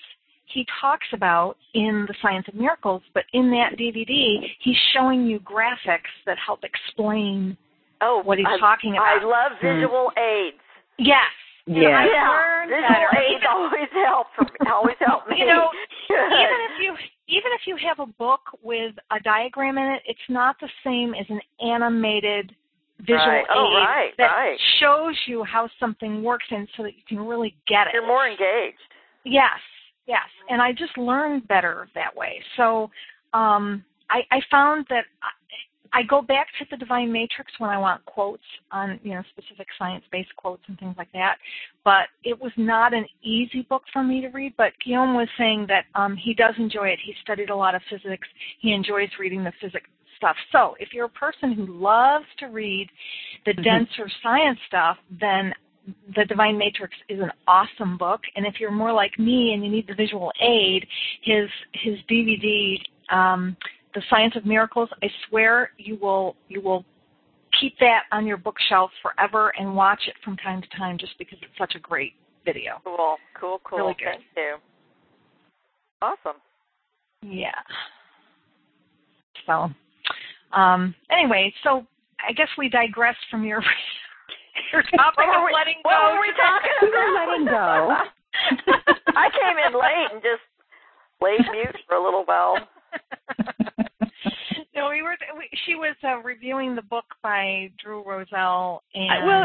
[0.47, 5.41] he talks about in The Science of Miracles, but in that DVD, he's showing you
[5.41, 7.57] graphics that help explain
[8.03, 9.23] Oh, what he's I, talking about.
[9.23, 10.59] I love visual aids.
[10.99, 11.33] Yes.
[11.67, 11.99] And Yeah.
[11.99, 13.17] I Yeah, learned visual better.
[13.19, 14.27] aids always help.
[14.37, 15.39] For, always help me.
[15.39, 15.71] You know,
[16.11, 16.97] even if you
[17.27, 21.15] even if you have a book with a diagram in it, it's not the same
[21.15, 22.55] as an animated
[23.01, 23.47] visual Right.
[23.51, 24.59] Oh, aid right, that right.
[24.79, 27.95] shows you how something works and so that you can really get it.
[27.95, 28.79] you're more engaged.
[29.25, 29.59] Yes,
[30.07, 30.29] yes.
[30.51, 32.43] And I just learned better that way.
[32.59, 32.91] So
[33.33, 35.07] um I, I found that
[35.95, 39.69] I, go back to the Divine Matrix when I want quotes on, you know, specific
[39.79, 41.37] science-based quotes and things like that.
[41.85, 44.55] But it was not an easy book for me to read.
[44.57, 46.99] But Guillaume was saying that um, he does enjoy it.
[47.05, 48.27] He studied a lot of physics.
[48.61, 50.37] He enjoys reading the physics stuff.
[50.53, 52.89] So if you're a person who loves to read
[53.47, 55.53] the denser science stuff, then
[56.17, 58.21] the Divine Matrix is an awesome book.
[58.37, 60.87] And if you're more like me and you need the visual aid,
[61.23, 62.79] his his DVD,
[63.11, 63.57] um,
[63.95, 66.85] The Science of Miracles, I swear you will you will
[67.61, 71.39] keep that on your bookshelf forever and watch it from time to time just because
[71.43, 72.81] it's such a great video.
[72.85, 73.79] Cool, cool, cool.
[73.79, 74.07] Really good.
[74.15, 74.57] Thank you.
[76.03, 76.41] Awesome.
[77.23, 77.55] Yeah.
[79.47, 79.71] So,
[80.59, 81.87] um, anyway, so
[82.27, 83.63] I guess we digressed from your
[84.73, 86.15] your topic What of we- letting what go.
[86.15, 87.29] were we talking We were about?
[87.29, 87.97] letting go.
[89.17, 90.43] I came in late and just
[91.23, 92.57] laid mute for a little while.
[94.75, 95.17] no, we were.
[95.37, 99.45] We, she was uh, reviewing the book by Drew Rozell, and I- well,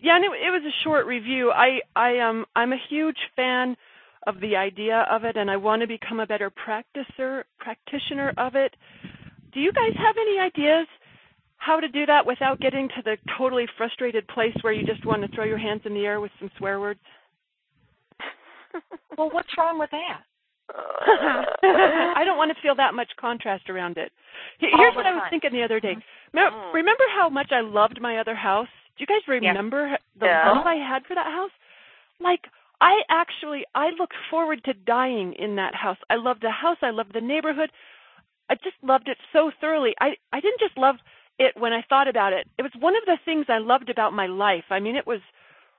[0.00, 1.50] Yeah, and it, it was a short review.
[1.50, 3.76] I I um I'm a huge fan
[4.26, 8.54] of the idea of it, and I want to become a better practicer practitioner of
[8.56, 8.74] it.
[9.52, 10.86] Do you guys have any ideas
[11.56, 15.22] how to do that without getting to the totally frustrated place where you just want
[15.22, 17.00] to throw your hands in the air with some swear words?
[19.18, 20.22] well, what's wrong with that?
[21.62, 24.12] I don't want to feel that much contrast around it.
[24.62, 25.30] All Here's what I was time.
[25.30, 25.96] thinking the other day.
[26.32, 26.74] Remember, Mm.
[26.74, 28.68] remember how much I loved my other house?
[28.96, 30.52] Do you guys remember the Yeah.
[30.52, 31.50] love I had for that house?
[32.20, 32.48] Like
[32.80, 35.98] I actually I looked forward to dying in that house.
[36.10, 37.70] I loved the house, I loved the neighborhood.
[38.50, 39.94] I just loved it so thoroughly.
[40.00, 40.96] I I didn't just love
[41.38, 42.46] it when I thought about it.
[42.58, 44.64] It was one of the things I loved about my life.
[44.70, 45.20] I mean, it was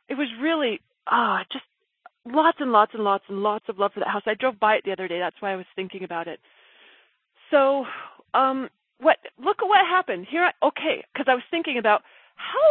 [0.10, 1.66] it was really ah just
[2.26, 4.24] lots and lots and lots and lots of love for that house.
[4.26, 5.20] I drove by it the other day.
[5.20, 6.40] That's why I was thinking about it.
[7.52, 7.86] So,
[8.34, 9.18] um, what?
[9.38, 10.44] Look at what happened here.
[10.44, 12.02] I, okay, because I was thinking about
[12.36, 12.70] how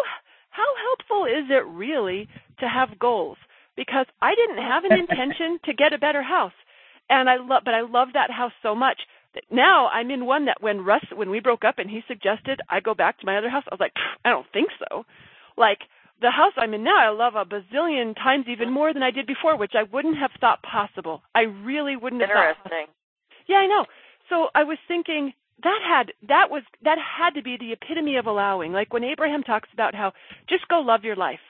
[0.50, 2.28] how helpful is it really
[2.60, 3.38] to have goals?
[3.76, 6.52] Because I didn't have an intention to get a better house,
[7.08, 9.00] and I love, but I love that house so much
[9.34, 12.60] that now I'm in one that when Russ, when we broke up and he suggested
[12.68, 15.04] I go back to my other house, I was like, I don't think so.
[15.56, 15.78] Like
[16.22, 19.26] the house I'm in now, I love a bazillion times even more than I did
[19.26, 21.22] before, which I wouldn't have thought possible.
[21.34, 22.56] I really wouldn't have thought.
[22.64, 22.94] Interesting.
[23.46, 23.84] Yeah, I know.
[24.28, 28.26] So I was thinking that had that was that had to be the epitome of
[28.26, 28.72] allowing.
[28.72, 30.12] Like when Abraham talks about how
[30.48, 31.42] just go love your life.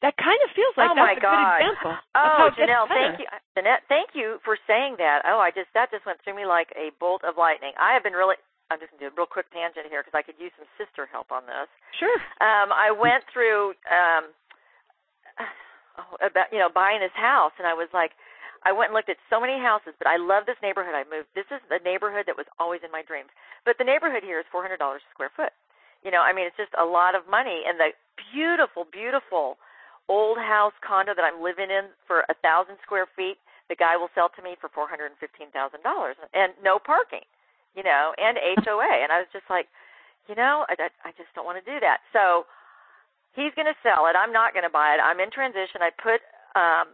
[0.00, 1.34] That kind of feels like oh that's my a God.
[1.34, 1.94] good example.
[2.14, 3.26] Oh, how it gets Janelle, thank you,
[3.58, 3.82] Jeanette.
[3.90, 5.26] Thank you for saying that.
[5.26, 7.74] Oh, I just that just went through me like a bolt of lightning.
[7.74, 8.38] I have been really
[8.68, 11.08] I'm just gonna do a real quick tangent here because I could use some sister
[11.08, 11.68] help on this.
[11.96, 12.20] Sure.
[12.44, 14.32] Um, I went through um,
[16.20, 18.12] about you know buying this house, and I was like,
[18.66, 20.92] I went and looked at so many houses, but I love this neighborhood.
[20.92, 21.32] I moved.
[21.32, 23.32] This is the neighborhood that was always in my dreams.
[23.64, 25.54] But the neighborhood here is four hundred dollars a square foot.
[26.04, 27.90] You know, I mean, it's just a lot of money, and the
[28.30, 29.58] beautiful, beautiful
[30.08, 33.36] old house condo that I'm living in for a thousand square feet,
[33.68, 36.78] the guy will sell to me for four hundred and fifteen thousand dollars, and no
[36.78, 37.24] parking.
[37.78, 38.34] You know, and
[38.66, 39.70] HOA, and I was just like,
[40.26, 40.74] you know, I,
[41.06, 42.02] I just don't want to do that.
[42.10, 42.42] So
[43.38, 44.18] he's going to sell it.
[44.18, 45.00] I'm not going to buy it.
[45.00, 45.78] I'm in transition.
[45.78, 46.18] I put
[46.58, 46.90] um,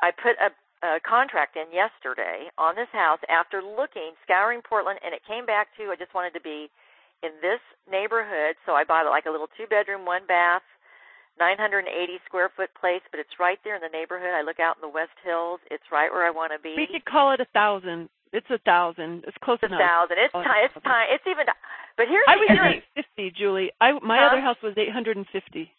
[0.00, 0.48] I put a,
[0.80, 5.68] a contract in yesterday on this house after looking, scouring Portland, and it came back
[5.76, 6.72] to I just wanted to be
[7.20, 8.56] in this neighborhood.
[8.64, 10.64] So I bought like a little two bedroom, one bath,
[11.38, 11.84] 980
[12.24, 14.32] square foot place, but it's right there in the neighborhood.
[14.32, 15.60] I look out in the West Hills.
[15.70, 16.74] It's right where I want to be.
[16.76, 18.08] We could call it a thousand.
[18.36, 19.24] It's a thousand.
[19.26, 20.20] It's close It's a thousand.
[20.20, 20.60] It's Oh, time.
[20.68, 21.06] It's time.
[21.08, 21.46] It's even.
[21.96, 22.82] But here's I was interesting.
[22.84, 23.72] eight fifty, Julie.
[23.80, 24.28] I my Huh?
[24.28, 25.72] other house was eight hundred and fifty.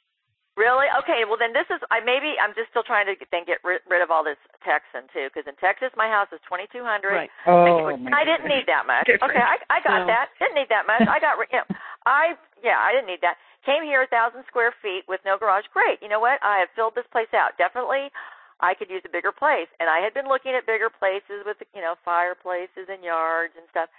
[0.58, 0.90] Really?
[1.06, 1.22] Okay.
[1.30, 1.78] Well, then this is.
[1.94, 5.06] I maybe I'm just still trying to then get rid, rid of all this Texan
[5.14, 6.82] too, because in Texas my house is 2,200.
[7.14, 7.30] Right.
[7.46, 9.06] Oh, I, my I didn't need that much.
[9.06, 9.38] Different.
[9.38, 10.08] Okay, I I got No.
[10.10, 10.34] that.
[10.42, 11.06] Didn't need that much.
[11.06, 11.38] I got.
[11.38, 11.70] ri- You know,
[12.10, 12.34] I
[12.66, 13.38] yeah, I didn't need that.
[13.70, 15.66] Came here a thousand square feet with no garage.
[15.78, 16.02] Great.
[16.02, 16.42] You know what?
[16.42, 17.54] I have filled this place out.
[17.62, 18.10] Definitely,
[18.60, 19.70] I could use a bigger place.
[19.80, 23.66] And I had been looking at bigger places with you know fireplaces and yards and
[23.70, 23.90] stuff.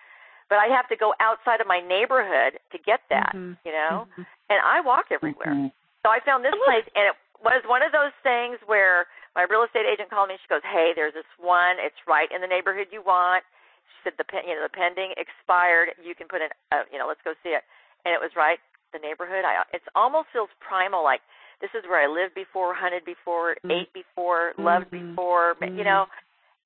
[0.49, 3.33] But I'd have to go outside of my neighborhood to get that.
[3.35, 3.59] Mhm.
[3.65, 4.27] You know, Mhm.
[4.49, 5.53] and I walk everywhere.
[5.53, 5.73] Mhm.
[6.03, 9.63] So I found this place, and it was one of those things where my real
[9.63, 10.39] estate agent called me.
[10.39, 11.79] She goes, "Hey, there's this one.
[11.79, 13.45] It's right in the neighborhood you want."
[13.87, 15.95] She said, "The pen, you know, the pending expired.
[15.99, 17.65] You can put in, uh, you know, let's go see it."
[18.05, 18.61] And it was right
[18.93, 19.45] the neighborhood.
[19.45, 21.21] I it almost feels primal, like
[21.61, 23.83] this is where I lived before, hunted before, Mhm.
[23.83, 25.11] ate before, loved Mhm.
[25.11, 25.57] before.
[25.61, 25.85] You Mhm.
[25.85, 26.07] know,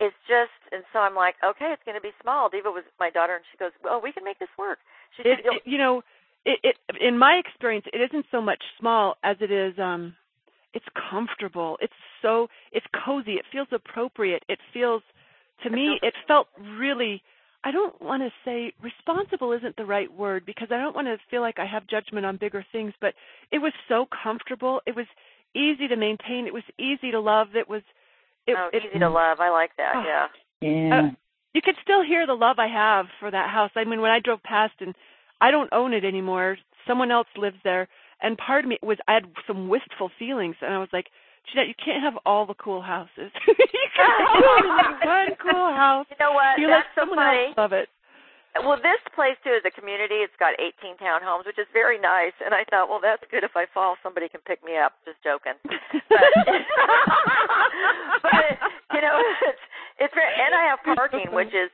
[0.00, 2.48] it's just, and so I'm like, okay, it's going to be small.
[2.48, 4.78] Diva was my daughter, and she goes, "Well, we can make this work."
[5.16, 6.02] She It, said, "You'll- it you know,
[6.44, 10.16] it, it in my experience, it isn't so much small as it is um
[10.74, 11.78] it's comfortable.
[11.80, 13.34] It's so it's cozy.
[13.34, 14.44] It feels appropriate.
[14.48, 15.02] It feels
[15.62, 17.22] to me it felt really
[17.64, 21.16] I don't want to say responsible isn't the right word because I don't want to
[21.30, 23.14] feel like I have judgment on bigger things, but
[23.52, 24.80] it was so comfortable.
[24.86, 25.06] It was
[25.54, 26.46] easy to maintain.
[26.46, 27.48] It was easy to love.
[27.54, 27.82] It was
[28.46, 29.38] it, oh, it, easy to love.
[29.40, 29.92] I like that.
[29.96, 30.04] Oh.
[30.04, 30.26] yeah."
[30.60, 31.00] Yeah.
[31.00, 31.10] uh,
[31.54, 33.72] you could still hear the love I have for that house.
[33.76, 34.94] I mean, when I drove past and
[35.40, 37.88] I don't own it anymore, someone else lives there,
[38.20, 41.06] and part of me was I had some wistful feelings, and I was like,
[41.50, 43.30] Jeanette, you can't have all the cool houses.
[43.48, 43.54] you
[43.96, 46.06] can't have one cool house.
[46.10, 46.58] You know what?
[46.58, 47.46] You That's let so someone funny.
[47.50, 47.88] else love it.
[48.52, 50.20] Well, this place too is a community.
[50.20, 52.36] It's got 18 townhomes, which is very nice.
[52.44, 53.44] And I thought, well, that's good.
[53.44, 54.92] If I fall, somebody can pick me up.
[55.08, 55.56] Just joking.
[55.64, 55.72] But,
[58.20, 58.44] but
[58.92, 59.16] you know,
[59.48, 59.62] it's
[60.04, 61.72] it's very, and I have parking, which is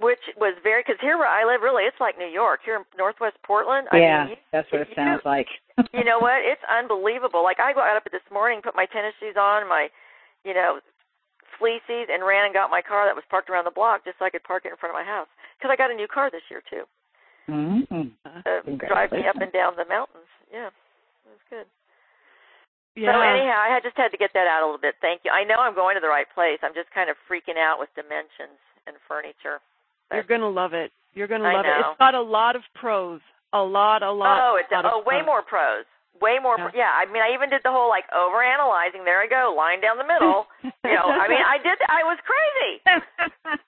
[0.00, 2.60] which was very because here where I live, really, it's like New York.
[2.64, 3.86] Here in Northwest Portland.
[3.92, 5.46] I yeah, mean, you, that's what it you- sounds like.
[5.94, 6.42] you know what?
[6.42, 7.42] It's unbelievable.
[7.42, 9.88] Like I got up this morning, put my tennis shoes on, my,
[10.44, 10.78] you know,
[11.58, 14.26] fleecies, and ran and got my car that was parked around the block just so
[14.26, 15.30] I could park it in front of my house.
[15.58, 16.84] Because I got a new car this year too.
[17.46, 17.86] mm
[18.26, 20.26] Uh, drive me up and down the mountains.
[20.50, 20.74] Yeah,
[21.26, 21.66] it was good.
[22.94, 23.10] Yeah.
[23.10, 24.94] So anyhow, I just had to get that out a little bit.
[25.02, 25.30] Thank you.
[25.34, 26.62] I know I'm going to the right place.
[26.62, 29.58] I'm just kind of freaking out with dimensions and furniture.
[30.14, 30.90] You're gonna love it.
[31.14, 31.74] You're gonna I love it.
[31.78, 33.20] It's got a lot of pros.
[33.52, 34.38] A lot, a lot.
[34.42, 34.82] oh, it does.
[34.82, 35.26] lot of Oh, way pros.
[35.26, 35.84] more pros.
[36.20, 36.56] Way more.
[36.58, 36.68] Yeah.
[36.70, 36.90] Pro- yeah.
[36.94, 39.04] I mean, I even did the whole like over analyzing.
[39.04, 40.46] There I go, line down the middle.
[40.62, 41.78] you know, I mean, I did.
[41.86, 42.72] I was crazy,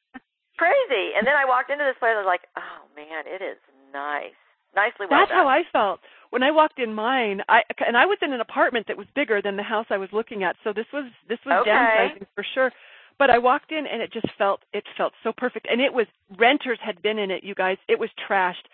[0.56, 1.14] crazy.
[1.16, 2.14] And then I walked into this place.
[2.14, 3.59] I was like, oh man, it is
[3.92, 4.35] nice,
[4.74, 5.38] nicely well That's done.
[5.44, 7.42] how I felt when I walked in mine.
[7.48, 10.09] I and I was in an apartment that was bigger than the house I was
[10.12, 11.70] looking at, so this was this was Okay.
[11.70, 12.70] downsizing for sure.
[13.18, 16.07] But I walked in and it just felt it felt so perfect, and it was
[16.38, 17.44] renters had been in it.
[17.44, 18.66] You guys, it was trashed,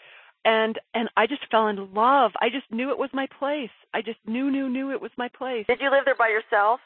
[0.44, 2.32] and and I just fell in love.
[2.40, 3.70] I just knew it was my place.
[3.94, 5.66] I just knew knew knew it was my place.
[5.66, 6.80] Did you live there by yourself?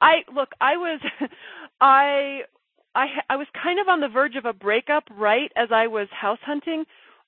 [0.00, 1.00] I look, I was,
[1.80, 2.40] I,
[2.94, 6.08] I, I was kind of on the verge of a breakup right as I was
[6.10, 6.84] house hunting,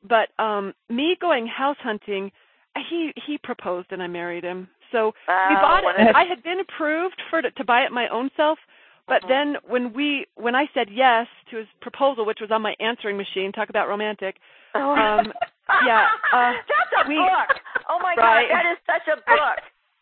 [0.07, 2.30] but um me going house hunting,
[2.88, 4.68] he he proposed and I married him.
[4.93, 6.14] So we bought it.
[6.14, 8.59] I had been approved for to, to buy it my own self,
[9.09, 9.28] but Mhm.
[9.28, 13.16] then when we when I said yes to his proposal, which was on my answering
[13.16, 14.36] machine, talk about romantic.
[14.74, 14.90] Oh.
[14.94, 15.32] Um,
[15.84, 17.61] yeah, uh, that's a we- book.
[17.88, 18.48] Oh my Right.
[18.48, 19.59] god, that is such a book.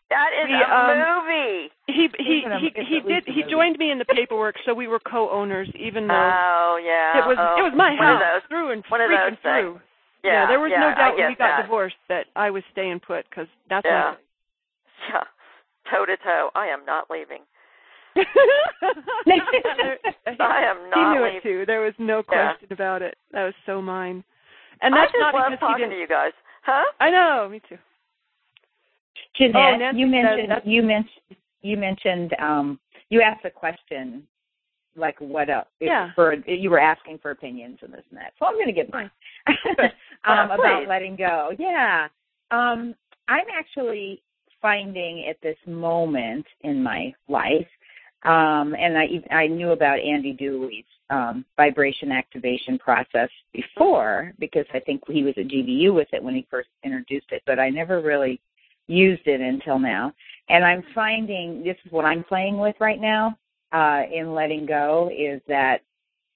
[0.09, 1.71] That is We, a um, movie.
[1.87, 4.87] He he Even a- he he did he joined me in the paperwork, so we
[4.87, 6.13] were co-owners, even though.
[6.13, 7.17] Oh yeah.
[7.19, 8.43] It was oh, it was my house those.
[8.47, 9.71] through and one of freaking those through.
[9.73, 9.81] things.
[10.23, 11.61] Yeah, there was yeah, no doubt when we got that.
[11.63, 14.15] divorced that I was staying put because that's Yeah.
[15.09, 15.23] Yeah.
[15.91, 16.49] Toe to toe.
[16.55, 17.41] I am not leaving.
[19.25, 19.35] my.
[20.39, 20.97] I am not.
[20.97, 21.37] he not knew leaving.
[21.37, 21.65] it too.
[21.65, 22.51] There was no Yeah.
[22.53, 23.17] question about it.
[23.31, 24.23] That was so mine.
[24.81, 25.91] And that's I just not love because he didn't.
[25.91, 26.31] to you guys.
[26.63, 26.83] Huh?
[26.99, 27.77] I know, me too.
[29.35, 34.25] Jeanette, Oh, you mentioned you mentioned you mentioned um you asked a question
[34.95, 36.11] like what up Yeah.
[36.15, 38.33] for you were asking for opinions and this and that.
[38.39, 39.11] So I'm going to give mine
[39.47, 39.89] um
[40.25, 41.51] Yeah, about letting go.
[41.59, 42.07] Yeah.
[42.51, 42.95] Um
[43.27, 44.21] I'm actually
[44.61, 47.67] finding at this moment in my life
[48.23, 54.79] um and I I knew about Andy Dooley's um vibration activation process before because I
[54.79, 58.01] think he was at GBU with it when he first introduced it, but I never
[58.01, 58.39] really
[58.87, 60.13] used it until now.
[60.49, 63.37] And I'm finding this is what I'm playing with right now
[63.71, 65.81] uh, in letting go is that,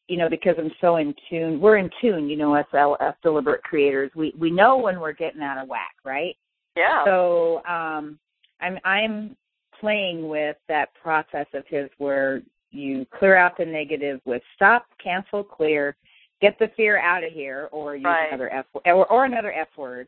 [0.08, 3.64] you know, because I'm so in tune, we're in tune, you know, us, us deliberate
[3.64, 6.36] creators, we, we know when we're getting out of whack, right?
[6.76, 7.06] Yeah.
[7.06, 8.18] So um,
[8.60, 9.36] I'm, I'm
[9.80, 15.44] playing with that process of his where you clear out the negative with stop, cancel,
[15.44, 15.96] clear,
[16.42, 18.28] get the fear out of here, or use Right.
[18.30, 20.08] another F or, or another F word,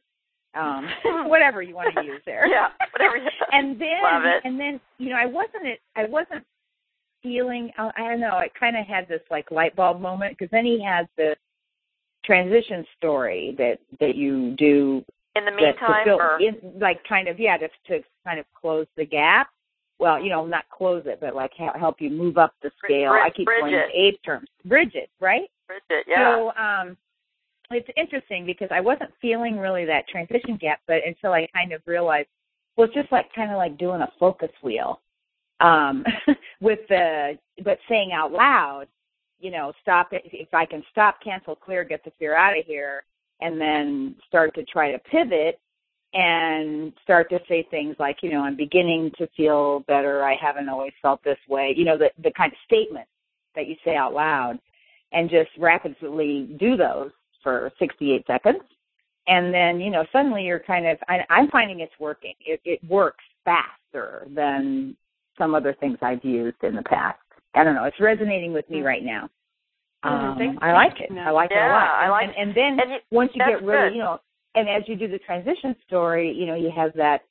[0.54, 0.88] um,
[1.28, 2.48] whatever you want to use there.
[2.48, 2.70] yeah.
[2.94, 3.18] Whatever.
[3.18, 4.00] You, And then,
[4.44, 6.46] and then, you know, I wasn't, I wasn't
[7.24, 7.72] feeling.
[7.78, 8.38] I I don't know.
[8.40, 11.36] It kind of had this like light bulb moment because then he has this
[12.24, 15.04] transition story that that you do
[15.36, 18.86] in the meantime, fill or in, like kind of yeah to to kind of close
[18.98, 19.50] the gap.
[20.02, 23.12] Well, you know, not close it, but like help you move up the scale.
[23.12, 24.50] brid- I keep going bridge with Abe terms.
[24.66, 25.48] Bridget, right?
[25.68, 26.36] Bridget, yeah.
[26.36, 26.98] So um,
[27.70, 31.84] it's interesting because I wasn't feeling really that transition gap, but until I kind of
[31.86, 32.30] realized,
[32.76, 35.02] well, it's just like kind of like doing a focus wheel,
[35.60, 36.04] um,
[36.62, 38.88] with the but saying out loud,
[39.40, 40.24] you know, stop it.
[40.26, 43.04] If I can stop, cancel, clear, get the fear out of here,
[43.40, 45.60] and then start to try to pivot
[46.14, 50.24] and start to say things like, you know, I'm beginning to feel better.
[50.24, 51.74] I haven't always felt this way.
[51.76, 53.08] You know, the the kind of statement
[53.56, 54.60] that you say out loud
[55.14, 57.12] and just rapidly do those
[57.44, 58.60] for 68 seconds.
[59.28, 62.34] And then, you know, suddenly you're kind of, I, I'm finding it's working.
[62.46, 64.96] It, it works faster than
[65.38, 67.20] some other things I've used in the past.
[67.54, 67.84] I don't know.
[67.84, 69.30] It's resonating with me right now.
[70.04, 71.12] Mhm, Um, I like it.
[71.12, 71.88] I like it a Yeah, lot.
[71.88, 73.96] I like- and, and then and you, once you get really, good.
[73.98, 74.20] you know,
[74.56, 77.22] and as you do the transition story, you know, you have that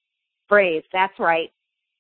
[0.49, 1.51] phrase, that's right.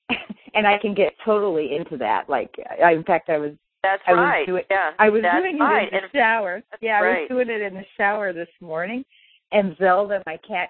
[0.55, 2.29] and I can get totally into that.
[2.29, 3.53] Like, I, in fact, I was
[3.83, 4.47] that's I was right.
[4.47, 5.89] doing- yeah, I was that's doing right.
[5.91, 6.63] it in the shower.
[6.71, 9.05] That's Yeah, I was doing it in the shower this morning,
[9.53, 10.69] and Zelda, my cat,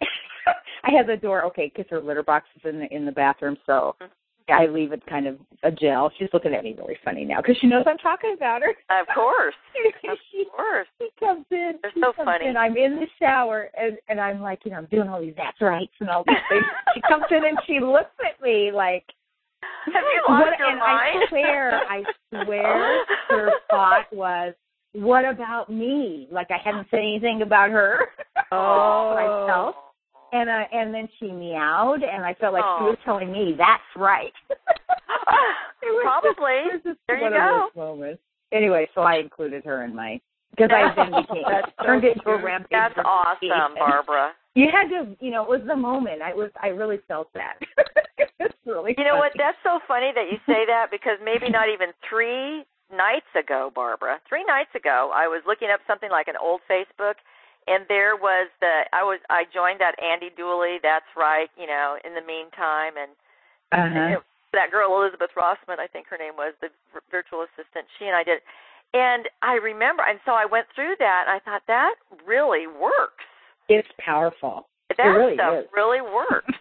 [0.00, 3.56] I have the door okay because her litter box is in the in the bathroom,
[3.66, 4.12] so mm-hmm.
[4.50, 6.10] I leave it kind of ajar.
[6.18, 8.70] She's looking at me really funny now because she knows I'm talking about her.
[9.00, 9.54] of course,
[10.10, 10.86] of she, course.
[10.98, 11.72] she comes in.
[11.82, 12.46] They're so funny.
[12.46, 15.34] And I'm in the shower and and I'm like, you know, I'm doing all these
[15.36, 16.64] that's rights and all these things.
[16.94, 19.04] she comes in and she looks at me like,
[19.86, 21.18] Have you lost what, your and mind?
[21.24, 22.02] I swear, I
[22.44, 24.54] swear, her thought was,
[24.92, 28.06] "What about me?" Like I hadn't said anything about her.
[28.50, 29.12] Oh.
[29.14, 29.74] myself.
[30.32, 33.82] And uh, and then she meowed, and I felt like she was telling me, "That's
[33.96, 34.32] right."
[35.80, 36.80] It was just- Probably.
[36.84, 37.68] just There you go.
[37.76, 38.20] Moments.
[38.52, 40.20] Anyway, so I included her in my
[40.50, 42.70] because I then became That's so turned into a rampage.
[42.70, 44.32] That's awesome, Barbara.
[44.54, 46.20] You had to, you know, it was the moment.
[46.20, 47.58] I was, I really felt that.
[48.40, 48.94] it's really.
[48.98, 49.32] You know what?
[49.38, 54.18] That's so funny that you say that because maybe not even three nights ago, Barbara,
[54.28, 57.22] three nights ago, I was looking up something like an old Facebook,
[57.68, 60.78] and there was the I was I joined that Andy Dooley.
[60.82, 61.48] That's right.
[61.58, 63.12] You know, in the meantime, and
[63.72, 64.18] Uh-huh.
[64.18, 67.84] it- that girl Elizabeth Rossman, I think her name was the v- virtual assistant.
[67.98, 68.40] She and I did,
[68.94, 71.94] and I remember, and so I went through that, and I thought that
[72.24, 73.24] really works.
[73.68, 74.66] It's powerful.
[74.96, 75.70] That really stuff is.
[75.72, 76.48] really works.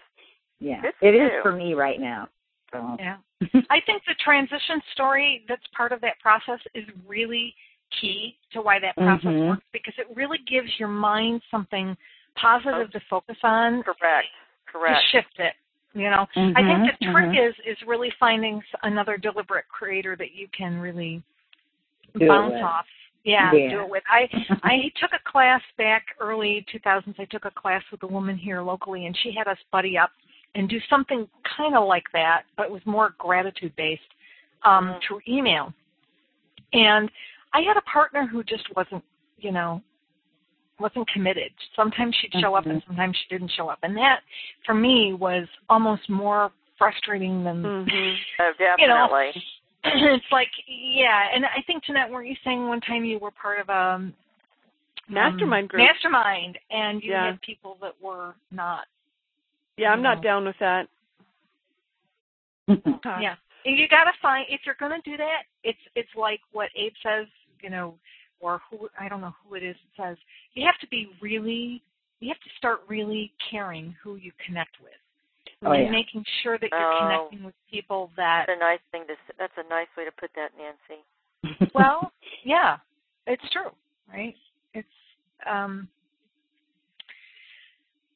[0.60, 2.28] Yeah, it's it for is for me right now.
[2.74, 2.97] So.
[2.99, 3.18] Yeah.
[3.70, 7.53] I think the transition story that's part of that process is really
[7.89, 9.47] key to why that process Mhm.
[9.49, 11.95] works because it really gives your mind something
[12.35, 14.27] positive to focus on Correct.
[14.65, 15.01] Correct.
[15.01, 15.55] to shift it.
[15.93, 17.49] You know, I Mhm, think the trick mhm.
[17.49, 21.23] is is really finding s- another deliberate creator that you can really
[22.15, 22.88] Do bounce off.
[23.23, 23.69] Yeah, Yeah.
[23.69, 24.03] do it with.
[24.09, 24.27] I
[24.63, 27.19] I took a class back early 2000s.
[27.19, 30.11] I took a class with a woman here locally, and she had us buddy up
[30.55, 34.13] and do something kind of like that, but it was more gratitude based
[34.63, 35.01] um, Mhm.
[35.03, 35.73] through email.
[36.73, 37.11] And
[37.58, 39.03] I had a partner who just wasn't,
[39.39, 39.82] you know,
[40.80, 41.51] wasn't committed.
[41.76, 44.20] Sometimes she'd show up and sometimes she didn't show up, and that
[44.64, 48.16] for me was almost more frustrating than Mhm.
[48.39, 49.43] Oh, you know, definitely.
[49.84, 53.60] it's like yeah and i think jeanette weren't you saying one time you were part
[53.60, 54.12] of a
[55.08, 55.84] Mastermind um, group.
[55.88, 57.28] mastermind and you Yeah.
[57.28, 58.86] had people that were not
[59.78, 60.88] Yeah, I'm you not down with that.
[62.68, 63.36] Yeah
[63.68, 67.28] you gotta find if you're gonna do that it's it's like what abe says
[67.62, 67.95] you know
[68.39, 70.18] or who I don't know who it is that says
[70.53, 71.82] you have to be really
[72.20, 74.91] you have to start really caring who you connect with.
[75.66, 75.91] Oh, and yeah.
[75.91, 76.99] making sure that you're Oh.
[77.01, 79.14] connecting with people that That's a nice thing to.
[79.14, 81.72] s- That's a nice way to put that, Nancy.
[81.74, 82.12] well,
[82.43, 82.78] yeah,
[83.26, 83.72] it's true,
[84.12, 84.36] right?
[84.74, 84.88] It's
[85.49, 85.88] um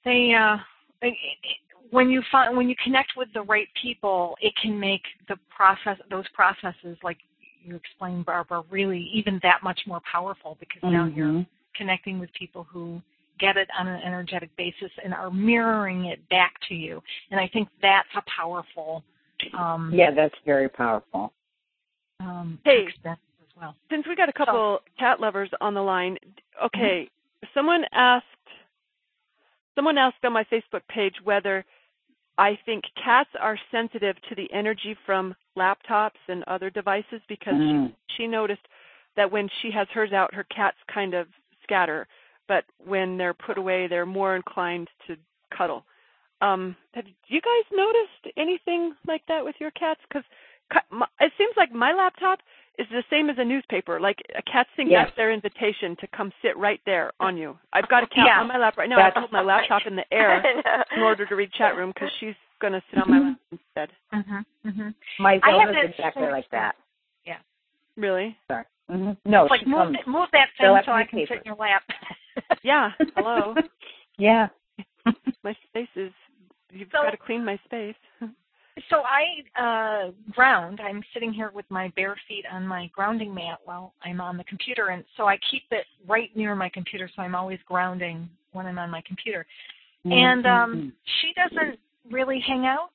[0.06, 0.58] they uh
[1.02, 1.58] it- it-
[1.90, 5.98] when you find when you connect with the right people, it can make the process
[6.10, 7.18] those processes like
[7.64, 11.48] you explained Barbara really even that much more powerful because now you're Mhm.
[11.76, 13.02] connecting with people who
[13.40, 17.02] get it on an energetic basis and are mirroring it back to you.
[17.32, 19.04] And I think that's a powerful
[19.54, 21.34] um Yeah, that's very powerful.
[22.20, 22.88] um Hey.
[23.06, 23.18] as
[23.56, 23.76] well.
[23.90, 26.18] Since we got a couple cat lovers on the line,
[26.64, 27.10] okay,
[27.54, 28.26] someone asked
[29.76, 31.66] someone asked on my Facebook page whether
[32.38, 37.94] I think cats are sensitive to the energy from laptops and other devices because Mm.
[38.08, 38.62] she, she noticed
[39.16, 41.28] that when she has hers out, her cats kind of
[41.64, 42.08] scatter,
[42.48, 45.18] but when they're put away, they're more inclined to
[45.56, 45.84] cuddle.
[46.42, 50.00] Um, have you guys noticed anything like that with your cats?
[50.08, 50.24] Because
[51.20, 52.40] it seems like my laptop
[52.80, 54.00] is the same as a newspaper.
[54.00, 55.08] Like a cat think Yes.
[55.08, 57.60] that's their invitation to come sit right there on you.
[57.74, 58.40] I've got a cat Yeah.
[58.40, 58.96] on my lap right now.
[58.98, 60.42] I That's- hold my laptop in the air
[60.96, 63.90] in order to read chat room because she's going to sit on my lap instead.
[64.14, 64.46] Mhm.
[64.66, 64.94] Mhm.
[65.20, 66.76] My I have Zelda's exactly same like that.
[67.26, 67.40] Yeah.
[67.98, 68.38] Really?
[68.48, 68.66] Sorry.
[68.90, 69.98] hmm No, It's like move comes.
[70.08, 71.34] move that Fill thing so I can paper.
[71.36, 71.84] sit in your lap.
[72.64, 72.92] Yeah.
[73.18, 73.56] Hello.
[74.18, 74.48] Yeah.
[75.44, 76.14] my space is.
[76.72, 77.96] You've So- got to clean my space.
[78.90, 79.24] so I
[79.60, 80.80] uh ground.
[80.80, 84.46] I'm sitting here with my bare feet on my grounding mat while I'm on the
[84.46, 88.66] computer and so I keep it right near my computer so I'm always grounding when
[88.66, 89.46] I'm on my computer.
[90.06, 90.48] And Mm-hmm.
[90.48, 91.78] um she doesn't
[92.10, 92.90] really hang out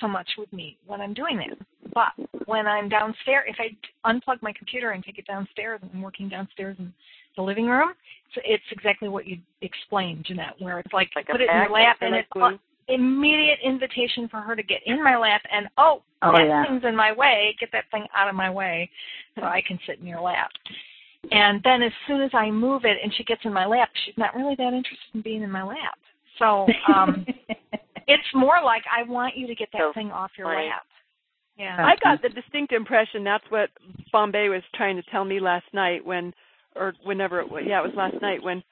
[0.00, 1.58] so much with me when I'm doing that.
[1.94, 6.02] But when I'm downstairs, if I unplug my computer and take it downstairs and I'm
[6.02, 6.92] working downstairs in
[7.36, 7.90] the living room,
[8.28, 11.70] it's, it's exactly what you explained, Jeanette, where it's like, Like put it in your
[11.70, 12.58] lap and it's glue.
[12.88, 16.64] immediate invitation for her to get in my lap and oh, Oh, that yeah.
[16.66, 18.90] thing's in my way, get that thing out of my way
[19.36, 20.50] so I can sit in your lap.
[21.30, 24.16] And then as soon as I move it and she gets in my lap, she's
[24.16, 25.98] not really that interested in being in my lap.
[26.38, 27.26] So um
[28.08, 30.66] it's more like I want you to get that So thing off your funny.
[30.66, 30.82] lap.
[31.56, 31.76] Yeah.
[31.78, 33.70] I got the distinct impression that's what
[34.12, 36.32] Bombay was trying to tell me last night when,
[36.76, 37.64] or whenever it was.
[37.66, 38.62] Yeah, it was last night when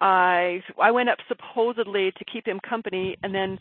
[0.00, 3.58] I I went up supposedly to keep him company, and then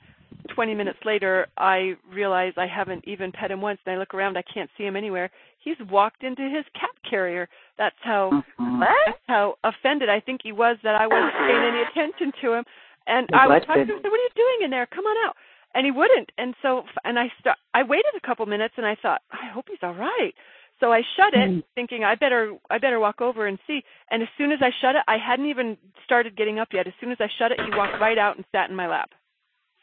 [0.54, 3.80] 20 minutes later I realize I haven't even pet him once.
[3.86, 5.30] And I look around, I can't see him anywhere.
[5.62, 7.50] He's walked into his cat carrier.
[7.78, 8.44] That's how.
[8.58, 8.88] What?
[9.08, 12.64] that's how offended I think he was that I wasn't paying any attention to him.
[13.10, 14.04] And I was talking to him, Neglected.
[14.04, 14.86] said, "What are you doing in there?
[14.86, 15.36] Come on out."
[15.76, 16.32] And he wouldn't.
[16.38, 19.66] And so, and I st- I waited a couple minutes, and I thought, I hope
[19.70, 20.34] he's all right.
[20.80, 21.64] So I shut it, Mm.
[21.76, 23.84] thinking I better I better walk over and see.
[24.12, 26.88] And as soon as I shut it, I hadn't even started getting up yet.
[26.88, 29.12] As soon as I shut it, he walked right out and sat in my lap.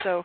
[0.03, 0.25] So,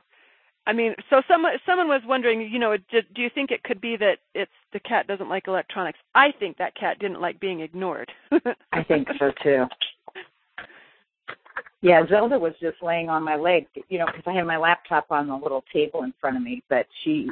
[0.66, 3.82] I mean, so someone someone was wondering, you know, do, do you think it could
[3.82, 6.00] be that it's the cat doesn't like electronics?
[6.16, 8.12] I think that cat didn't like being ignored.
[8.72, 9.66] I think so too.
[11.82, 15.08] Yeah, Zelda was just laying on my leg, you know, because I had my laptop
[15.10, 16.64] on the little table in front of me.
[16.70, 17.30] But she,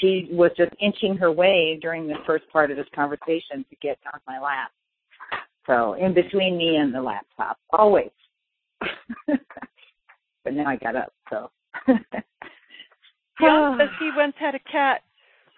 [0.00, 3.98] she was just inching her way during the first part of this conversation to get
[4.12, 4.70] on my lap.
[5.66, 8.10] So in between me and the laptop, always.
[9.26, 11.50] but now I got up, so.
[13.42, 15.02] Also says he once had a cat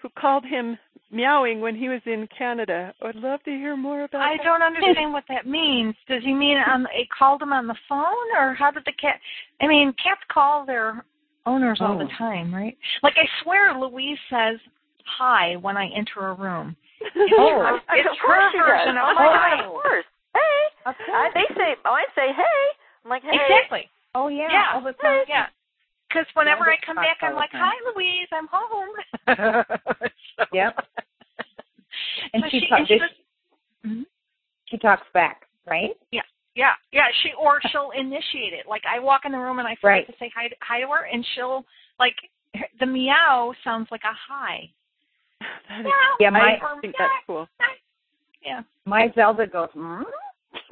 [0.01, 0.78] who called him
[1.12, 2.92] meowing when he was in Canada.
[3.02, 4.42] I'd love to hear more about I that.
[4.44, 5.94] don't understand what that means.
[6.08, 9.20] Does he mean on it called him on the phone or how did the cat
[9.60, 11.04] I mean, cats call their
[11.46, 12.18] owners all the Oh.
[12.18, 12.76] time, right?
[13.02, 14.58] Like I swear Louise says
[15.04, 16.74] hi when I enter a room.
[17.38, 17.78] Oh.
[17.92, 19.04] It's of course her she version does.
[19.04, 19.56] of oh my hi.
[19.56, 20.04] God, of course.
[20.34, 20.94] Hey.
[21.14, 22.64] I, they say, oh, I say, hey.
[23.04, 23.36] I'm like, hey.
[23.36, 23.90] Exactly.
[24.14, 24.66] oh yeah, Yeah.
[24.74, 25.24] all the time.
[25.28, 25.46] Yeah.
[26.08, 28.92] Because whenever Yeah, I come back, I'm like, "Hi, Louise, I'm home."
[30.39, 30.76] So- Yep.
[32.33, 33.11] And So she, she- ta- and she this-
[33.87, 34.05] Mhm.
[34.66, 35.91] she talks back, right?
[36.11, 36.22] Yeah,
[36.55, 36.72] yeah.
[36.93, 37.07] yeah.
[37.22, 38.66] She or she'll initiate it.
[38.66, 40.07] Like I walk in the room and I forget Right.
[40.07, 41.64] to say hi to, hi to her, and she'll
[41.99, 42.14] like
[42.80, 44.70] the meow sounds like a hi.
[45.68, 46.16] That is- Meow.
[46.20, 47.49] Yeah, my- I think that's cool.
[48.45, 48.62] Yeah.
[48.87, 50.03] My Zelda goes, mm?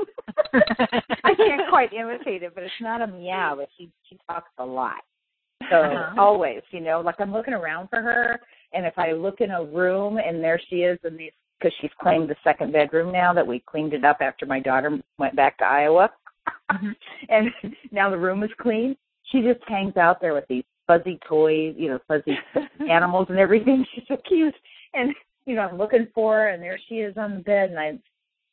[0.53, 4.65] I can't quite imitate it, but it's not a meow, but she she talks a
[4.65, 5.03] lot.
[5.71, 6.21] So Uh-huh.
[6.21, 8.41] always, you know, like I'm looking around for her,
[8.73, 11.91] and if I look in a room and there she is in these, because she's
[12.01, 15.59] claimed the second bedroom now that we cleaned it up after my daughter went back
[15.59, 16.11] to Iowa,
[16.73, 16.95] Mhm.
[17.29, 17.53] and
[17.91, 18.97] now the room is clean.
[19.25, 22.39] She just hangs out there with these fuzzy toys, you know, fuzzy
[22.91, 23.87] animals and everything.
[23.95, 24.55] She's so cute.
[24.95, 25.15] And
[25.47, 27.99] you know, I'm looking for her, and there she is on the bed, and I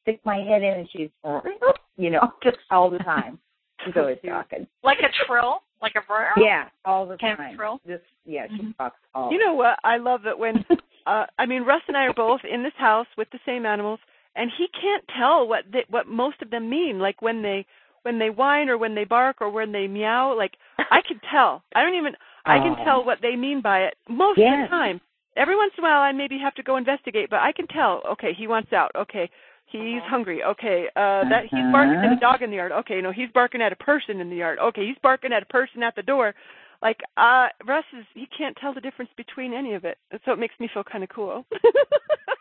[0.04, 1.10] stick my head in and she's,
[1.98, 3.40] you know, just all the time.
[3.84, 4.66] She's always talking.
[4.84, 6.30] Like a trill, like a bird.
[6.38, 7.56] Yeah, all the Kind of time.
[7.56, 7.82] thrill?
[7.88, 8.78] Just yeah, she Mhm.
[8.78, 9.32] talks all.
[9.32, 9.80] You know what?
[9.84, 10.66] I love that when
[11.06, 14.00] uh I mean Russ and I are both in this house with the same animals
[14.36, 17.66] and he can't tell what they, what most of them mean like when they
[18.04, 20.58] when they whine or when they bark or when they meow like
[20.92, 21.64] I can tell.
[21.76, 22.16] I don't even
[22.46, 22.84] I can Oh.
[22.84, 25.02] tell what they mean by it most of the time.
[25.36, 28.02] Every once in a while I maybe have to go investigate, but I can tell,
[28.14, 28.92] okay, he wants out.
[28.96, 29.30] Okay,
[29.72, 30.44] he's hungry.
[30.44, 32.20] Okay, uh that he's barking at a Uh-huh.
[32.20, 32.72] dog in the yard.
[32.72, 34.60] Okay, no, he's barking at a person in the yard.
[34.60, 36.34] Okay, he's barking at a person at the door
[36.82, 39.98] like uh Russ is he can't tell the difference between any of it.
[40.26, 41.46] So it makes me feel kind of cool.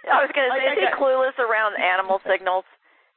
[0.06, 2.64] I was going to say, I is he clueless around animal signals?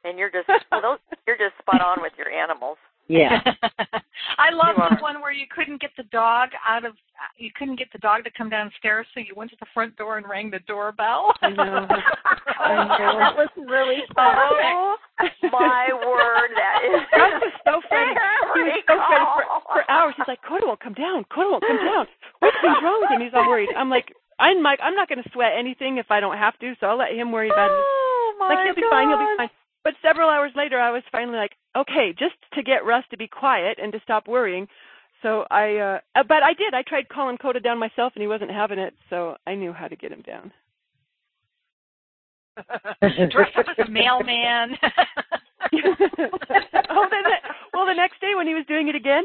[0.02, 2.78] And you're just well, those, you're just spot on with your animals.
[3.10, 3.40] Yeah.
[4.38, 6.94] I love the one where you couldn't get the dog out of
[7.36, 10.16] you couldn't get the dog to come downstairs, so you went to the front door
[10.16, 11.34] and rang the doorbell.
[11.42, 11.84] I know.
[11.90, 14.40] that was really funny.
[14.40, 14.96] Oh
[15.52, 18.14] my word, that is Russ was so funny.
[18.56, 20.14] He was so funny for, for hours.
[20.16, 21.24] He's like, Coda won't come down.
[21.34, 22.06] Coda won't come down.
[22.38, 23.20] What's wrong with him?
[23.20, 23.68] He's all worried.
[23.76, 24.80] I'm like, I'm Mike.
[24.82, 27.32] I'm not going to sweat anything if I don't have to, so I'll let him
[27.32, 27.76] worry about it.
[27.76, 29.08] Oh my Like he'll be fine.
[29.08, 29.50] He'll be fine.
[29.82, 33.26] But several hours later, I was finally like, okay, just to get Russ to be
[33.26, 34.68] quiet and to stop worrying.
[35.22, 36.74] So I, uh, uh, but I did.
[36.74, 38.94] I tried calling Coda down myself, and he wasn't having it.
[39.08, 40.52] So I knew how to get him down.
[43.30, 44.76] Dressed up as a mailman.
[45.72, 47.36] oh, then the,
[47.72, 49.24] well, the next day when he was doing it again,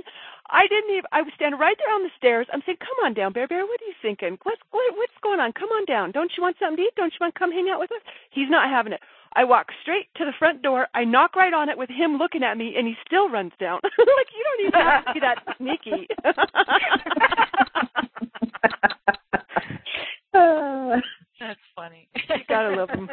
[0.52, 1.10] I didn't even.
[1.12, 2.46] I was standing right there on the stairs.
[2.54, 3.66] I'm saying, "Come on down, Bear Bear.
[3.66, 4.38] What are you thinking?
[4.44, 5.54] What's what, what's going on?
[5.54, 6.12] Come on down.
[6.12, 6.96] Don't you want something to eat?
[6.96, 9.02] Don't you want to come hang out with us?" He's not having it.
[9.36, 10.88] I walk straight to the front door.
[10.94, 13.82] I knock right on it with him looking at me, and he still runs down.
[13.84, 16.08] like you don't even have to be that sneaky.
[21.40, 22.08] That's funny.
[22.16, 23.10] You gotta love him.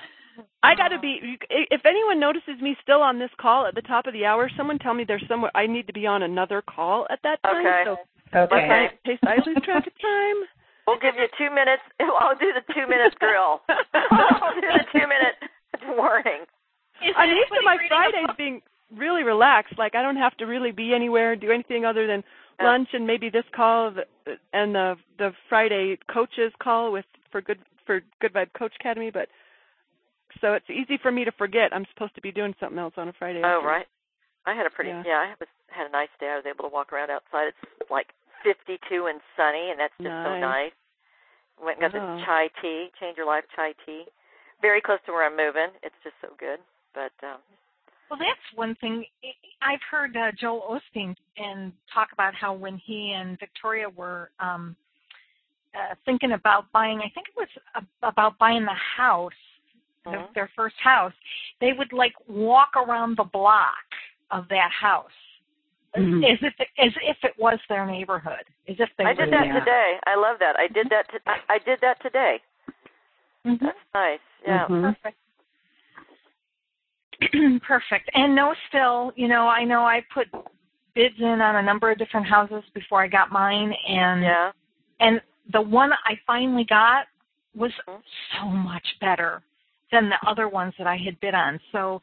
[0.63, 1.37] I got to be.
[1.49, 4.79] If anyone notices me still on this call at the top of the hour, someone
[4.79, 7.65] tell me there's somewhere I need to be on another call at that time.
[7.65, 7.83] Okay.
[7.85, 7.95] So
[8.37, 8.55] okay.
[8.55, 8.89] Okay.
[9.05, 10.35] in case I lose track of time.
[10.87, 11.83] We'll give you two minutes.
[11.99, 13.61] I'll do the two minute drill.
[13.93, 15.35] I'll do the two minute
[15.97, 16.45] warning.
[17.15, 18.61] I'm used to my reading Fridays being
[18.95, 19.77] really relaxed.
[19.77, 22.23] Like I don't have to really be anywhere, do anything other than
[22.59, 22.67] Yeah.
[22.71, 23.93] lunch and maybe this call
[24.53, 29.11] and the the Friday coaches call with for good for Good Vibe Coach Academy.
[29.11, 29.27] But
[30.41, 33.09] so it's easy for me to forget I'm supposed to be doing something else on
[33.09, 33.41] a Friday.
[33.43, 33.65] Oh afternoon.
[33.65, 33.85] right.
[34.47, 35.03] I had a pretty Yeah.
[35.05, 35.19] yeah.
[35.19, 36.27] I was had a nice day.
[36.29, 37.51] I was able to walk around outside.
[37.81, 38.07] It's like
[38.43, 40.41] 52 and sunny, and that's just so Nice.
[40.41, 40.71] nice.
[41.63, 42.15] Went and got Wow.
[42.15, 44.05] this chai tea, change your life chai tea.
[44.61, 45.69] Very close to where I'm moving.
[45.83, 46.59] It's just so good.
[46.93, 47.39] But um
[48.09, 49.05] Well, that's one thing.
[49.61, 54.75] I've heard uh, Joel Osteen and talk about how when he and Victoria were um,
[55.75, 59.33] uh, thinking about buying, I think it was a- about buying the house,
[60.05, 60.33] the, Mhm.
[60.33, 61.13] their first house,
[61.59, 63.85] they would like walk around the block
[64.31, 65.11] of that house
[65.97, 66.31] Mhm.
[66.31, 69.47] as if it, as if it was their neighborhood, as if they I did that
[69.47, 69.59] Yeah.
[69.59, 69.99] today.
[70.05, 70.59] I love that.
[70.59, 71.09] I did that.
[71.09, 72.41] To, I, I did that today.
[73.45, 73.59] Mhm.
[73.59, 74.19] That's nice.
[74.45, 74.67] Yeah.
[74.67, 74.81] Mhm.
[74.95, 75.17] Perfect.
[77.63, 78.09] Perfect.
[78.13, 80.27] And no, still, you know, I know I put
[80.93, 84.51] bids in on a number of different houses before I got mine, and Yeah.
[84.99, 87.07] and the one I finally got
[87.55, 88.03] was Mhm.
[88.33, 89.41] so much better
[89.91, 91.59] than the other ones that I had bid on.
[91.71, 92.01] So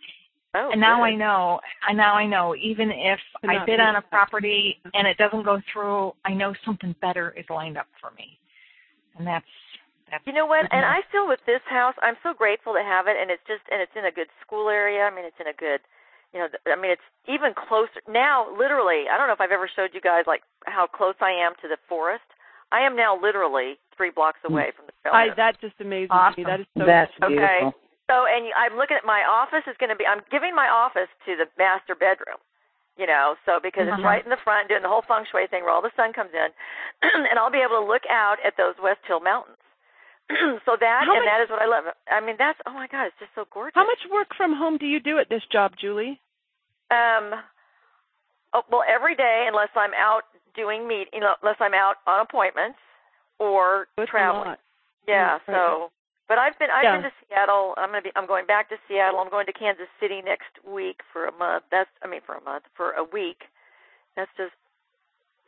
[0.55, 0.71] Oh.
[0.71, 1.03] and now good.
[1.03, 1.61] I know.
[1.89, 2.55] And now I know.
[2.55, 4.11] Even if I bid on a that.
[4.11, 8.39] property and it doesn't go through, I know something better is lined up for me,
[9.19, 9.45] and that's
[10.11, 10.27] that's.
[10.27, 10.67] You know what?
[10.71, 10.85] And.
[10.85, 13.83] I feel with this house, I'm so grateful to have it, and it's just and
[13.83, 15.03] it's in a good school area.
[15.03, 15.81] I mean, it's in a good,
[16.33, 18.47] you know, I mean, it's even closer now.
[18.57, 21.55] Literally, I don't know if I've ever showed you guys like how close I am
[21.63, 22.25] to the forest.
[22.71, 24.53] I am now literally three blocks hmm.
[24.53, 25.15] away from the trail.
[25.15, 26.35] I that just amazes Awesome.
[26.39, 26.45] me.
[26.47, 27.35] That is so That's Okay.
[27.35, 27.75] beautiful.
[28.11, 30.05] So, and I'm looking at my office is going to be.
[30.07, 32.39] I'm giving my office to the master bedroom.
[32.95, 34.07] You know, so because it's Uh-huh.
[34.07, 36.31] right in the front, doing the whole feng shui thing where all the sun comes
[36.31, 36.47] in,
[37.27, 39.59] and I'll be able to look out at those West Hill Mountains.
[40.65, 41.85] so that How and much- that is what I love.
[42.07, 43.75] I mean, that's oh my god, it's just so gorgeous.
[43.75, 46.21] How much work from home do you do at this job, Julie?
[46.95, 47.35] Um.
[48.55, 50.23] Oh, well, every day unless I'm out
[50.55, 52.79] doing meet, you know, unless I'm out on appointments
[53.41, 54.55] or traveling.
[55.09, 55.39] Yeah.
[55.47, 55.91] So,
[56.29, 56.97] but I've been I've Yeah.
[57.01, 57.75] been to Seattle.
[57.77, 59.21] I'm gonna be I'm going back to Seattle.
[59.21, 61.65] I'm going to Kansas City next week for a month.
[61.71, 63.45] That's I mean for a month for a week.
[64.17, 64.55] That's just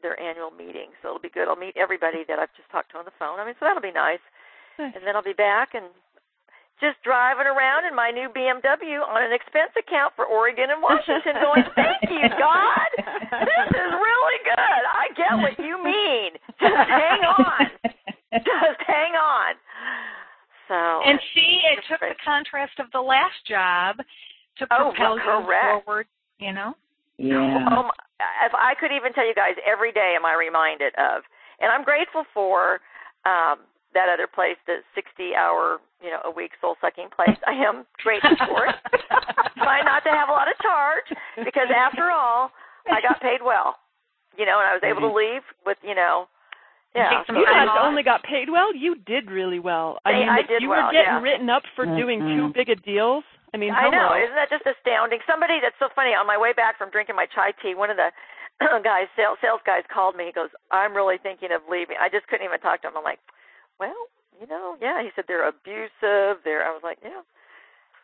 [0.03, 0.91] their annual meeting.
[1.01, 1.49] So it'll be good.
[1.49, 3.41] I'll meet everybody that I've just talked to on the phone.
[3.41, 4.21] I mean, so that'll be nice.
[4.79, 4.93] Nice.
[4.95, 5.87] And then I'll be back and
[6.81, 11.41] just driving around in my new BMW on an expense account for Oregon and Washington
[11.41, 12.89] going, Thank you, God.
[13.41, 14.83] This is really good.
[14.93, 16.37] I get what you mean.
[16.61, 17.67] Just hang on.
[18.45, 19.57] Just hang on.
[20.69, 23.97] So And see, it took the contrast of the last job
[24.59, 25.65] to Oh, propel correct.
[25.65, 26.07] you forward.
[26.39, 26.75] You know.
[27.19, 27.65] Yeah.
[27.73, 27.97] Oh, my,
[28.45, 31.23] if I could even tell you guys every day, am I reminded of?
[31.61, 32.81] And I'm grateful for
[33.25, 33.65] um,
[33.95, 37.37] that other place, the 60-hour, you know, a week soul-sucking place.
[37.47, 38.77] I am grateful for it.
[39.57, 41.09] Try not to have a lot of charge
[41.45, 42.51] because, after all,
[42.91, 43.77] I got paid well.
[44.37, 46.29] You know, and I was able to leave with, you know,
[46.97, 47.23] yeah.
[47.27, 47.85] So You guys off.
[47.85, 48.75] only got paid well.
[48.75, 49.99] You did really well.
[50.05, 51.23] I Hey, mean, I did you well, were getting yeah.
[51.23, 52.49] written up for doing mm-hmm.
[52.49, 53.25] too big a deals.
[53.55, 54.09] I mean, I know.
[54.11, 54.17] hello.
[54.17, 55.21] Isn't that just astounding?
[55.27, 56.17] Somebody that's so funny.
[56.17, 58.11] On my way back from drinking my chai tea, one of the
[58.85, 60.27] guys, sales, sales guys, called me.
[60.27, 62.97] He goes, "I'm really thinking of leaving." I just couldn't even talk to him.
[62.97, 63.21] I'm like,
[63.79, 63.97] "Well,
[64.41, 66.43] you know, yeah." He said they're abusive.
[66.45, 66.65] They're.
[66.65, 67.23] I was like, "Yeah."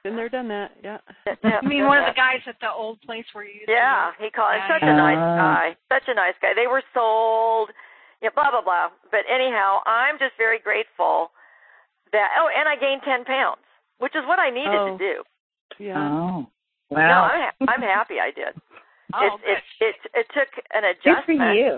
[0.02, 0.72] Been there, done that.
[0.82, 0.98] Yeah.
[1.26, 3.62] yeah, yeah, I mean, one of the guys at the old place where you.
[3.68, 4.56] Yeah, he called.
[4.56, 4.94] Yeah, such yeah.
[4.94, 5.66] a nice guy.
[5.92, 6.54] Such a nice guy.
[6.56, 7.70] They were sold.
[8.22, 8.88] Yeah, blah blah blah.
[9.10, 11.30] But anyhow, I'm just very grateful
[12.12, 12.28] that.
[12.38, 13.66] Oh, and I gained ten pounds,
[13.98, 14.94] which is what I needed Oh.
[14.94, 15.14] to do.
[15.82, 15.98] Yeah.
[15.98, 16.46] Oh.
[16.92, 18.54] No, I'm ha- I'm happy I did.
[19.14, 21.04] Oh, it, it it it took an adjustment.
[21.04, 21.40] Good adjustment.
[21.44, 21.74] for you.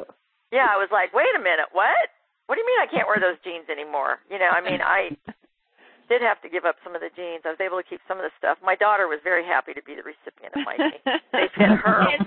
[0.54, 1.90] Yeah, I was like, wait a minute, what?
[2.46, 4.22] What do you mean I can't wear those jeans anymore?
[4.30, 5.10] You know, I mean, I
[6.08, 7.42] did have to give up some of the jeans.
[7.42, 8.62] I was able to keep some of the stuff.
[8.62, 11.02] My daughter was very happy to be the recipient of my jeans.
[11.34, 12.22] They fit her And-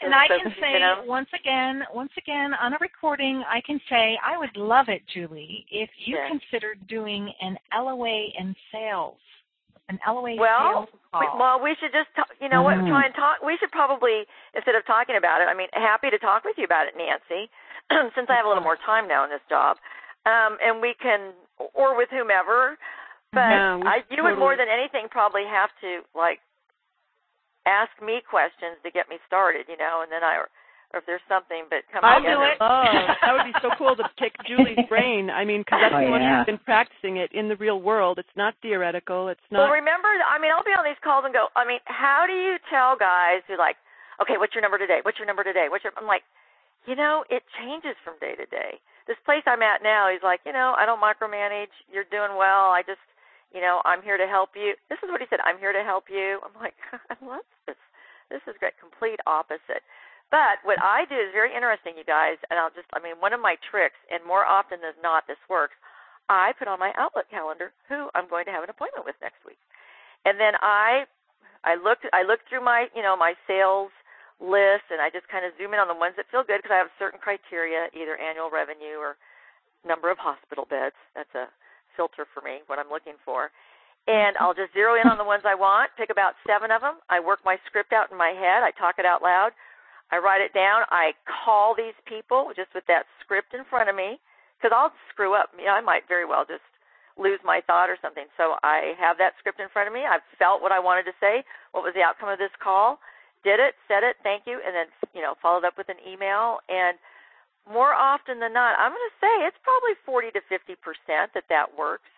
[0.00, 0.06] perfectly.
[0.06, 3.60] And I So, can you say know, once again, once again on a recording, I
[3.60, 6.28] can say I would love it, Julie, if you Yeah.
[6.28, 9.18] considered doing an LOA in sales,
[9.88, 11.38] an LOA Well, sales we, call.
[11.38, 12.88] well, we should just, talk, you know what, Mm.
[12.88, 13.42] try and talk.
[13.42, 16.64] We should probably, instead of talking about it, I mean, happy to talk with you
[16.64, 17.50] about it, Nancy,
[18.14, 19.78] since I have a little more time now in this job.
[20.26, 21.34] Um, and we can,
[21.74, 22.78] or with whomever,
[23.32, 26.40] but Yeah, we I, you would more than anything probably have to, like,
[27.66, 30.48] ask me questions to get me started, you know, and then I, or,
[30.92, 32.10] or if there's something, but come on.
[32.12, 32.44] I'll together.
[32.44, 32.58] do it.
[32.60, 32.84] Oh,
[33.24, 35.30] that would be so cool to pick Julie's brain.
[35.30, 36.38] I mean, because that's Oh, the one yeah.
[36.44, 38.18] who's been practicing it in the real world.
[38.20, 39.28] It's not theoretical.
[39.28, 39.64] It's not.
[39.66, 39.80] Well, not.
[39.80, 42.56] remember, I mean, I'll be on these calls and go, I mean, how do you
[42.70, 43.76] tell guys who like,
[44.22, 45.00] okay, what's your number today?
[45.02, 45.66] What's your number today?
[45.72, 45.92] What's your?
[45.98, 46.22] I'm like,
[46.86, 48.78] you know, it changes from day to day.
[49.08, 51.72] This place I'm at now, he's like, you know, I don't micromanage.
[51.92, 52.72] You're doing well.
[52.72, 53.00] I just,
[53.54, 54.74] you know, I'm here to help you.
[54.90, 55.38] This is what he said.
[55.46, 56.42] I'm here to help you.
[56.42, 56.74] I'm like,
[57.10, 57.78] I love this.
[58.28, 58.74] This is great.
[58.82, 59.86] Complete opposite.
[60.34, 63.30] But what I do is very interesting, you guys, and I'll just, I mean, one
[63.30, 65.78] of my tricks, and more often than not, this works.
[66.26, 69.44] I put on my Outlook calendar who I'm going to have an appointment with next
[69.46, 69.60] week,
[70.24, 71.04] and then I,
[71.62, 73.92] I look, I look through my, you know, my sales
[74.40, 76.74] list, and I just kind of zoom in on the ones that feel good because
[76.74, 79.20] I have certain criteria, either annual revenue or
[79.86, 80.96] number of hospital beds.
[81.14, 81.46] That's a
[81.96, 83.50] filter for me, what I'm looking for.
[84.06, 87.00] And I'll just zero in on the ones I want, pick about seven of them.
[87.08, 88.60] I work my script out in my head.
[88.60, 89.56] I talk it out loud.
[90.12, 90.84] I write it down.
[90.92, 94.20] I call these people just with that script in front of me
[94.60, 95.56] because I'll screw up.
[95.56, 96.64] You know, I might very well just
[97.16, 98.26] lose my thought or something.
[98.36, 100.04] So I have that script in front of me.
[100.04, 101.44] I've felt what I wanted to say.
[101.72, 102.98] What was the outcome of this call?
[103.44, 106.64] Did it, said it, thank you, and then you know followed up with an email.
[106.68, 106.96] And
[107.70, 111.44] more often than not, I'm going to say it's probably 40 to 50 percent that
[111.48, 112.08] that works.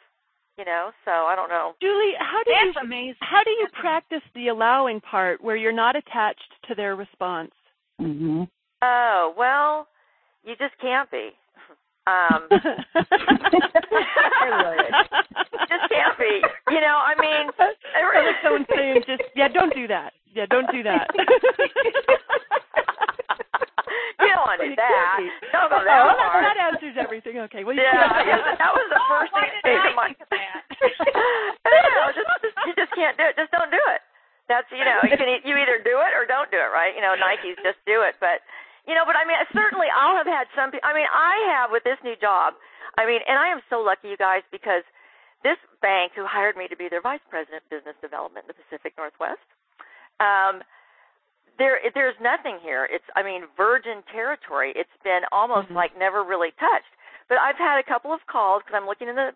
[0.58, 1.74] You know, so I don't know.
[1.82, 3.16] Julie, how do you That's amazing.
[3.20, 7.52] how do you practice the allowing part where you're not attached to their response?
[7.98, 8.44] hmm
[8.80, 9.86] Oh well,
[10.44, 11.30] you just can't be.
[12.06, 12.62] Um, just
[15.90, 16.40] can't be.
[16.70, 20.12] You know, I mean, I I like someone saying just yeah, don't do that.
[20.32, 21.10] Yeah, don't do that.
[24.22, 25.20] you don't want to do that.
[25.52, 26.40] Don't Oh, that well, far.
[26.40, 27.38] that answers everything.
[27.50, 27.62] Okay.
[27.62, 27.92] Well, Yeah,
[28.24, 30.16] yeah, that was the first Why thing that came to mind.
[30.16, 30.60] think of that?
[32.16, 33.34] just, just you just can't do it.
[33.36, 34.00] Just don't do it.
[34.48, 36.94] That's you know you can you either do it or don't do it, right?
[36.94, 38.40] You know Nike's just do it, but
[38.86, 40.70] you know, but I mean certainly I'll have had some.
[40.86, 42.54] I mean I have with this new job.
[42.96, 44.80] I mean, and I am so lucky, you guys, because
[45.44, 48.58] this bank who hired me to be their vice president of business development in the
[48.64, 49.42] Pacific Northwest.
[50.16, 50.64] Um,
[51.58, 52.88] there there's nothing here.
[52.90, 54.72] It's I mean virgin territory.
[54.76, 55.74] It's been almost Mhm.
[55.74, 56.92] like never really touched.
[57.28, 59.34] But I've had a couple of calls because I'm looking in the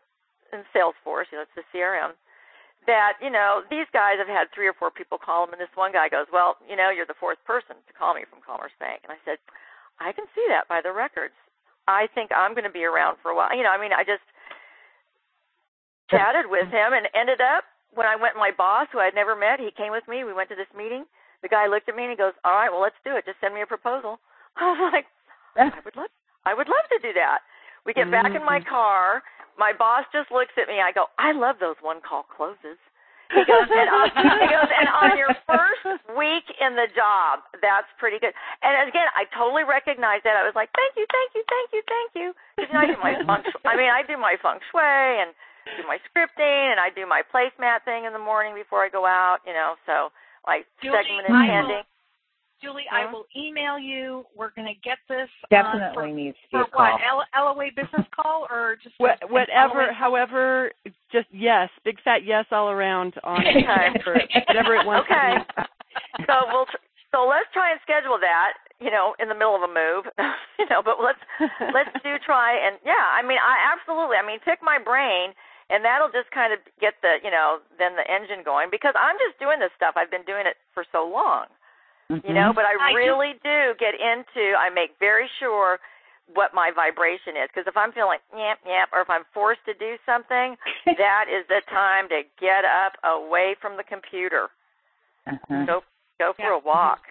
[0.52, 2.14] in Salesforce, you know, it's the CRM.
[2.86, 5.74] That you know these guys have had three or four people call them, and this
[5.76, 8.72] one guy goes, "Well, you know, you're the fourth person to call me from Commerce
[8.78, 9.38] Bank." And I said,
[9.98, 11.34] "I can see that by the records.
[11.86, 14.02] I think I'm going to be around for a while." You know, I mean, I
[14.02, 14.22] just
[16.10, 17.64] chatted with him and ended up
[17.94, 18.36] when I went.
[18.36, 20.24] My boss, who I'd never met, he came with me.
[20.24, 21.04] We went to this meeting.
[21.42, 23.24] The guy looked at me and he goes, "All right, well, let's do it.
[23.24, 24.20] Just send me a proposal."
[24.56, 25.06] I was like,
[25.56, 26.12] "I would love,
[26.44, 27.40] I would love to do that."
[27.86, 28.68] We get back in my mm-hmm.
[28.68, 29.22] car.
[29.58, 30.80] My boss just looks at me.
[30.80, 32.78] I go, "I love those one call closes."
[33.30, 34.10] He goes, and on,
[34.42, 38.34] he goes, and on your first week in the job, that's pretty good.
[38.62, 40.34] And again, I totally recognize that.
[40.34, 42.28] I was like, thank you, thank you, thank you, thank you.
[42.58, 43.42] Because you know, I do my feng.
[43.62, 44.82] I mean, I do my feng shui
[45.22, 45.30] and
[45.78, 49.06] do my scripting, and I do my placemat thing in the morning before I go
[49.06, 49.38] out.
[49.46, 50.10] You know, so
[50.46, 51.82] like Julie, segment I intending.
[52.62, 54.26] Julie, I will email you.
[54.36, 57.00] We're going to get this Definitely uh, needs to for, be for a what?
[57.00, 57.22] call.
[57.24, 60.70] L- LOA business call or just What, an whatever, LOA however,
[61.10, 64.00] just yes, big fat yes all around on it, Okay.
[64.04, 65.40] for whatever it wants Okay.
[65.40, 66.24] to be.
[66.28, 69.62] so we'll tr- so let's try and schedule that you know in the middle of
[69.62, 70.06] a move
[70.58, 71.18] you know but let's
[71.74, 75.34] let's do try and yeah i mean i absolutely i mean pick my brain
[75.70, 79.16] and that'll just kind of get the you know then the engine going because i'm
[79.22, 81.46] just doing this stuff i've been doing it for so long
[82.26, 85.78] you know but i I really do get into i make very sure
[86.34, 89.74] what my vibration is because if i'm feeling yep yep or if i'm forced to
[89.74, 90.56] do something
[90.98, 94.50] that is the time to get up away from the computer
[95.26, 95.66] Uh-huh.
[95.66, 95.76] go
[96.18, 96.58] go for Yeah.
[96.58, 97.02] a walk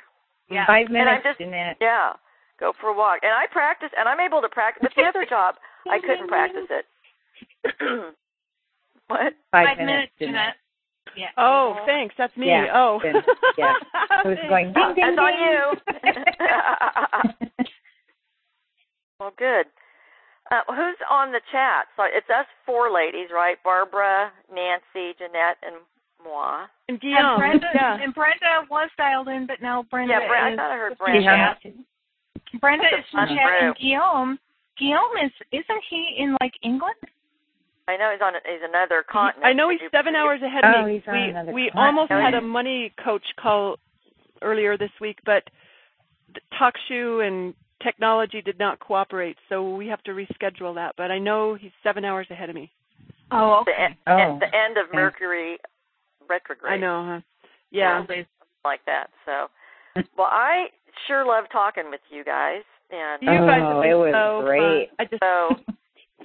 [0.50, 0.66] Yeah.
[0.66, 1.78] Five and I'm minutes, just Jeanette.
[1.80, 2.14] yeah,
[2.60, 3.20] go for a walk.
[3.22, 4.82] And I practice, and I'm able to practice.
[4.82, 5.56] With the other job,
[5.88, 6.86] I couldn't practice it.
[9.10, 9.34] what?
[9.52, 10.32] Five, Five minutes, minutes, Jeanette.
[10.32, 10.56] Jeanette.
[11.18, 11.34] Yeah.
[11.38, 12.16] Oh, thanks.
[12.18, 12.48] That's me.
[12.48, 13.00] Yeah, oh.
[13.02, 13.16] then,
[13.58, 13.74] yeah.
[14.10, 15.58] I was going ding, ding, That's on you.
[19.20, 19.66] well, good.
[20.52, 21.88] Uh, who's on the chat?
[21.98, 23.58] So it's us four ladies, right?
[23.64, 25.82] Barbara, Nancy, Jeanette, and
[26.24, 26.66] moi.
[26.88, 27.98] And And Brenda, yeah.
[28.02, 30.62] and Brenda was dialed in, but now Brenda Yeah, Brenda.
[30.62, 31.22] I thought I heard Brenda.
[31.22, 31.54] Yeah.
[31.54, 31.74] chat.
[32.62, 33.76] Brenda is from That's chat, and.
[33.76, 34.40] Guillaume.
[34.78, 36.96] Guillaume is isn't he in like England?
[37.90, 38.34] I know he's on.
[38.46, 39.46] He's another continent.
[39.46, 40.94] I know he's seven hours ahead of Oh, me.
[40.96, 41.88] he's on we another we continent.
[41.88, 43.78] almost Oh, had a money coach call
[44.42, 45.44] earlier this week, but
[46.60, 50.94] TalkShoe and technology did not cooperate, so we have to reschedule that.
[50.98, 52.72] But I know he's seven hours ahead of me.
[53.32, 53.84] Oh, The, okay.
[53.86, 54.96] en- Oh, at the end of okay.
[54.98, 55.58] Mercury
[56.30, 56.74] retrograde.
[56.74, 57.22] I know, huh?
[57.72, 58.06] Yeah.
[58.66, 59.08] like that.
[59.26, 59.48] So,
[60.18, 60.66] well, I
[61.08, 62.62] sure love talking with you guys,
[62.92, 64.90] and You guys Oh, have been it was so great.
[64.90, 64.96] Fun.
[65.00, 65.56] I just so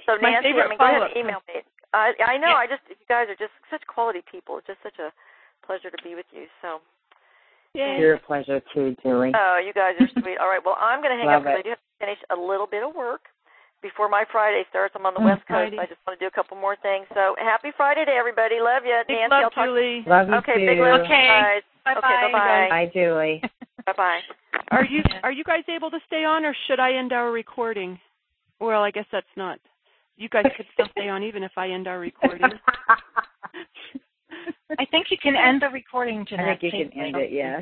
[0.05, 1.61] so My Nancy, I favorite mean, go ahead and email me.
[1.93, 2.49] I I know.
[2.55, 2.63] Yeah.
[2.63, 4.57] I just you guys are just such quality people.
[4.59, 5.09] It's just such a
[5.65, 6.45] pleasure to be with you.
[6.61, 6.79] So,
[7.73, 7.97] Yay.
[7.99, 9.31] You're pleasure too, Julie.
[9.35, 10.37] oh, you guys are sweet.
[10.39, 12.19] All right, well, I'm going to hang Love up because I do have to finish
[12.31, 13.27] a little bit of work
[13.83, 14.95] before my Friday starts.
[14.95, 15.75] I'm on the Oh, West Coast.
[15.75, 15.77] Friday.
[15.79, 17.03] I just want to do a couple more things.
[17.13, 18.59] So, happy Friday to everybody.
[18.63, 19.31] Love you, Big Nancy.
[19.35, 19.65] love, I'll talk.
[19.67, 20.03] Julie.
[20.07, 20.65] Love you Okay, too.
[20.71, 21.27] big love, Okay.
[21.27, 21.63] guys.
[21.83, 22.67] Bye Okay, bye bye.
[22.69, 23.41] Bye, Julie.
[23.85, 24.19] Bye bye.
[24.71, 27.99] Are you are you guys able to stay on, or should I end our recording?
[28.59, 29.59] Well, I guess that's not.
[30.17, 32.47] You guys could still stay on even if I end our recording.
[34.79, 36.57] I think you can end the recording, Janet.
[36.57, 37.61] I think you can end it, yeah.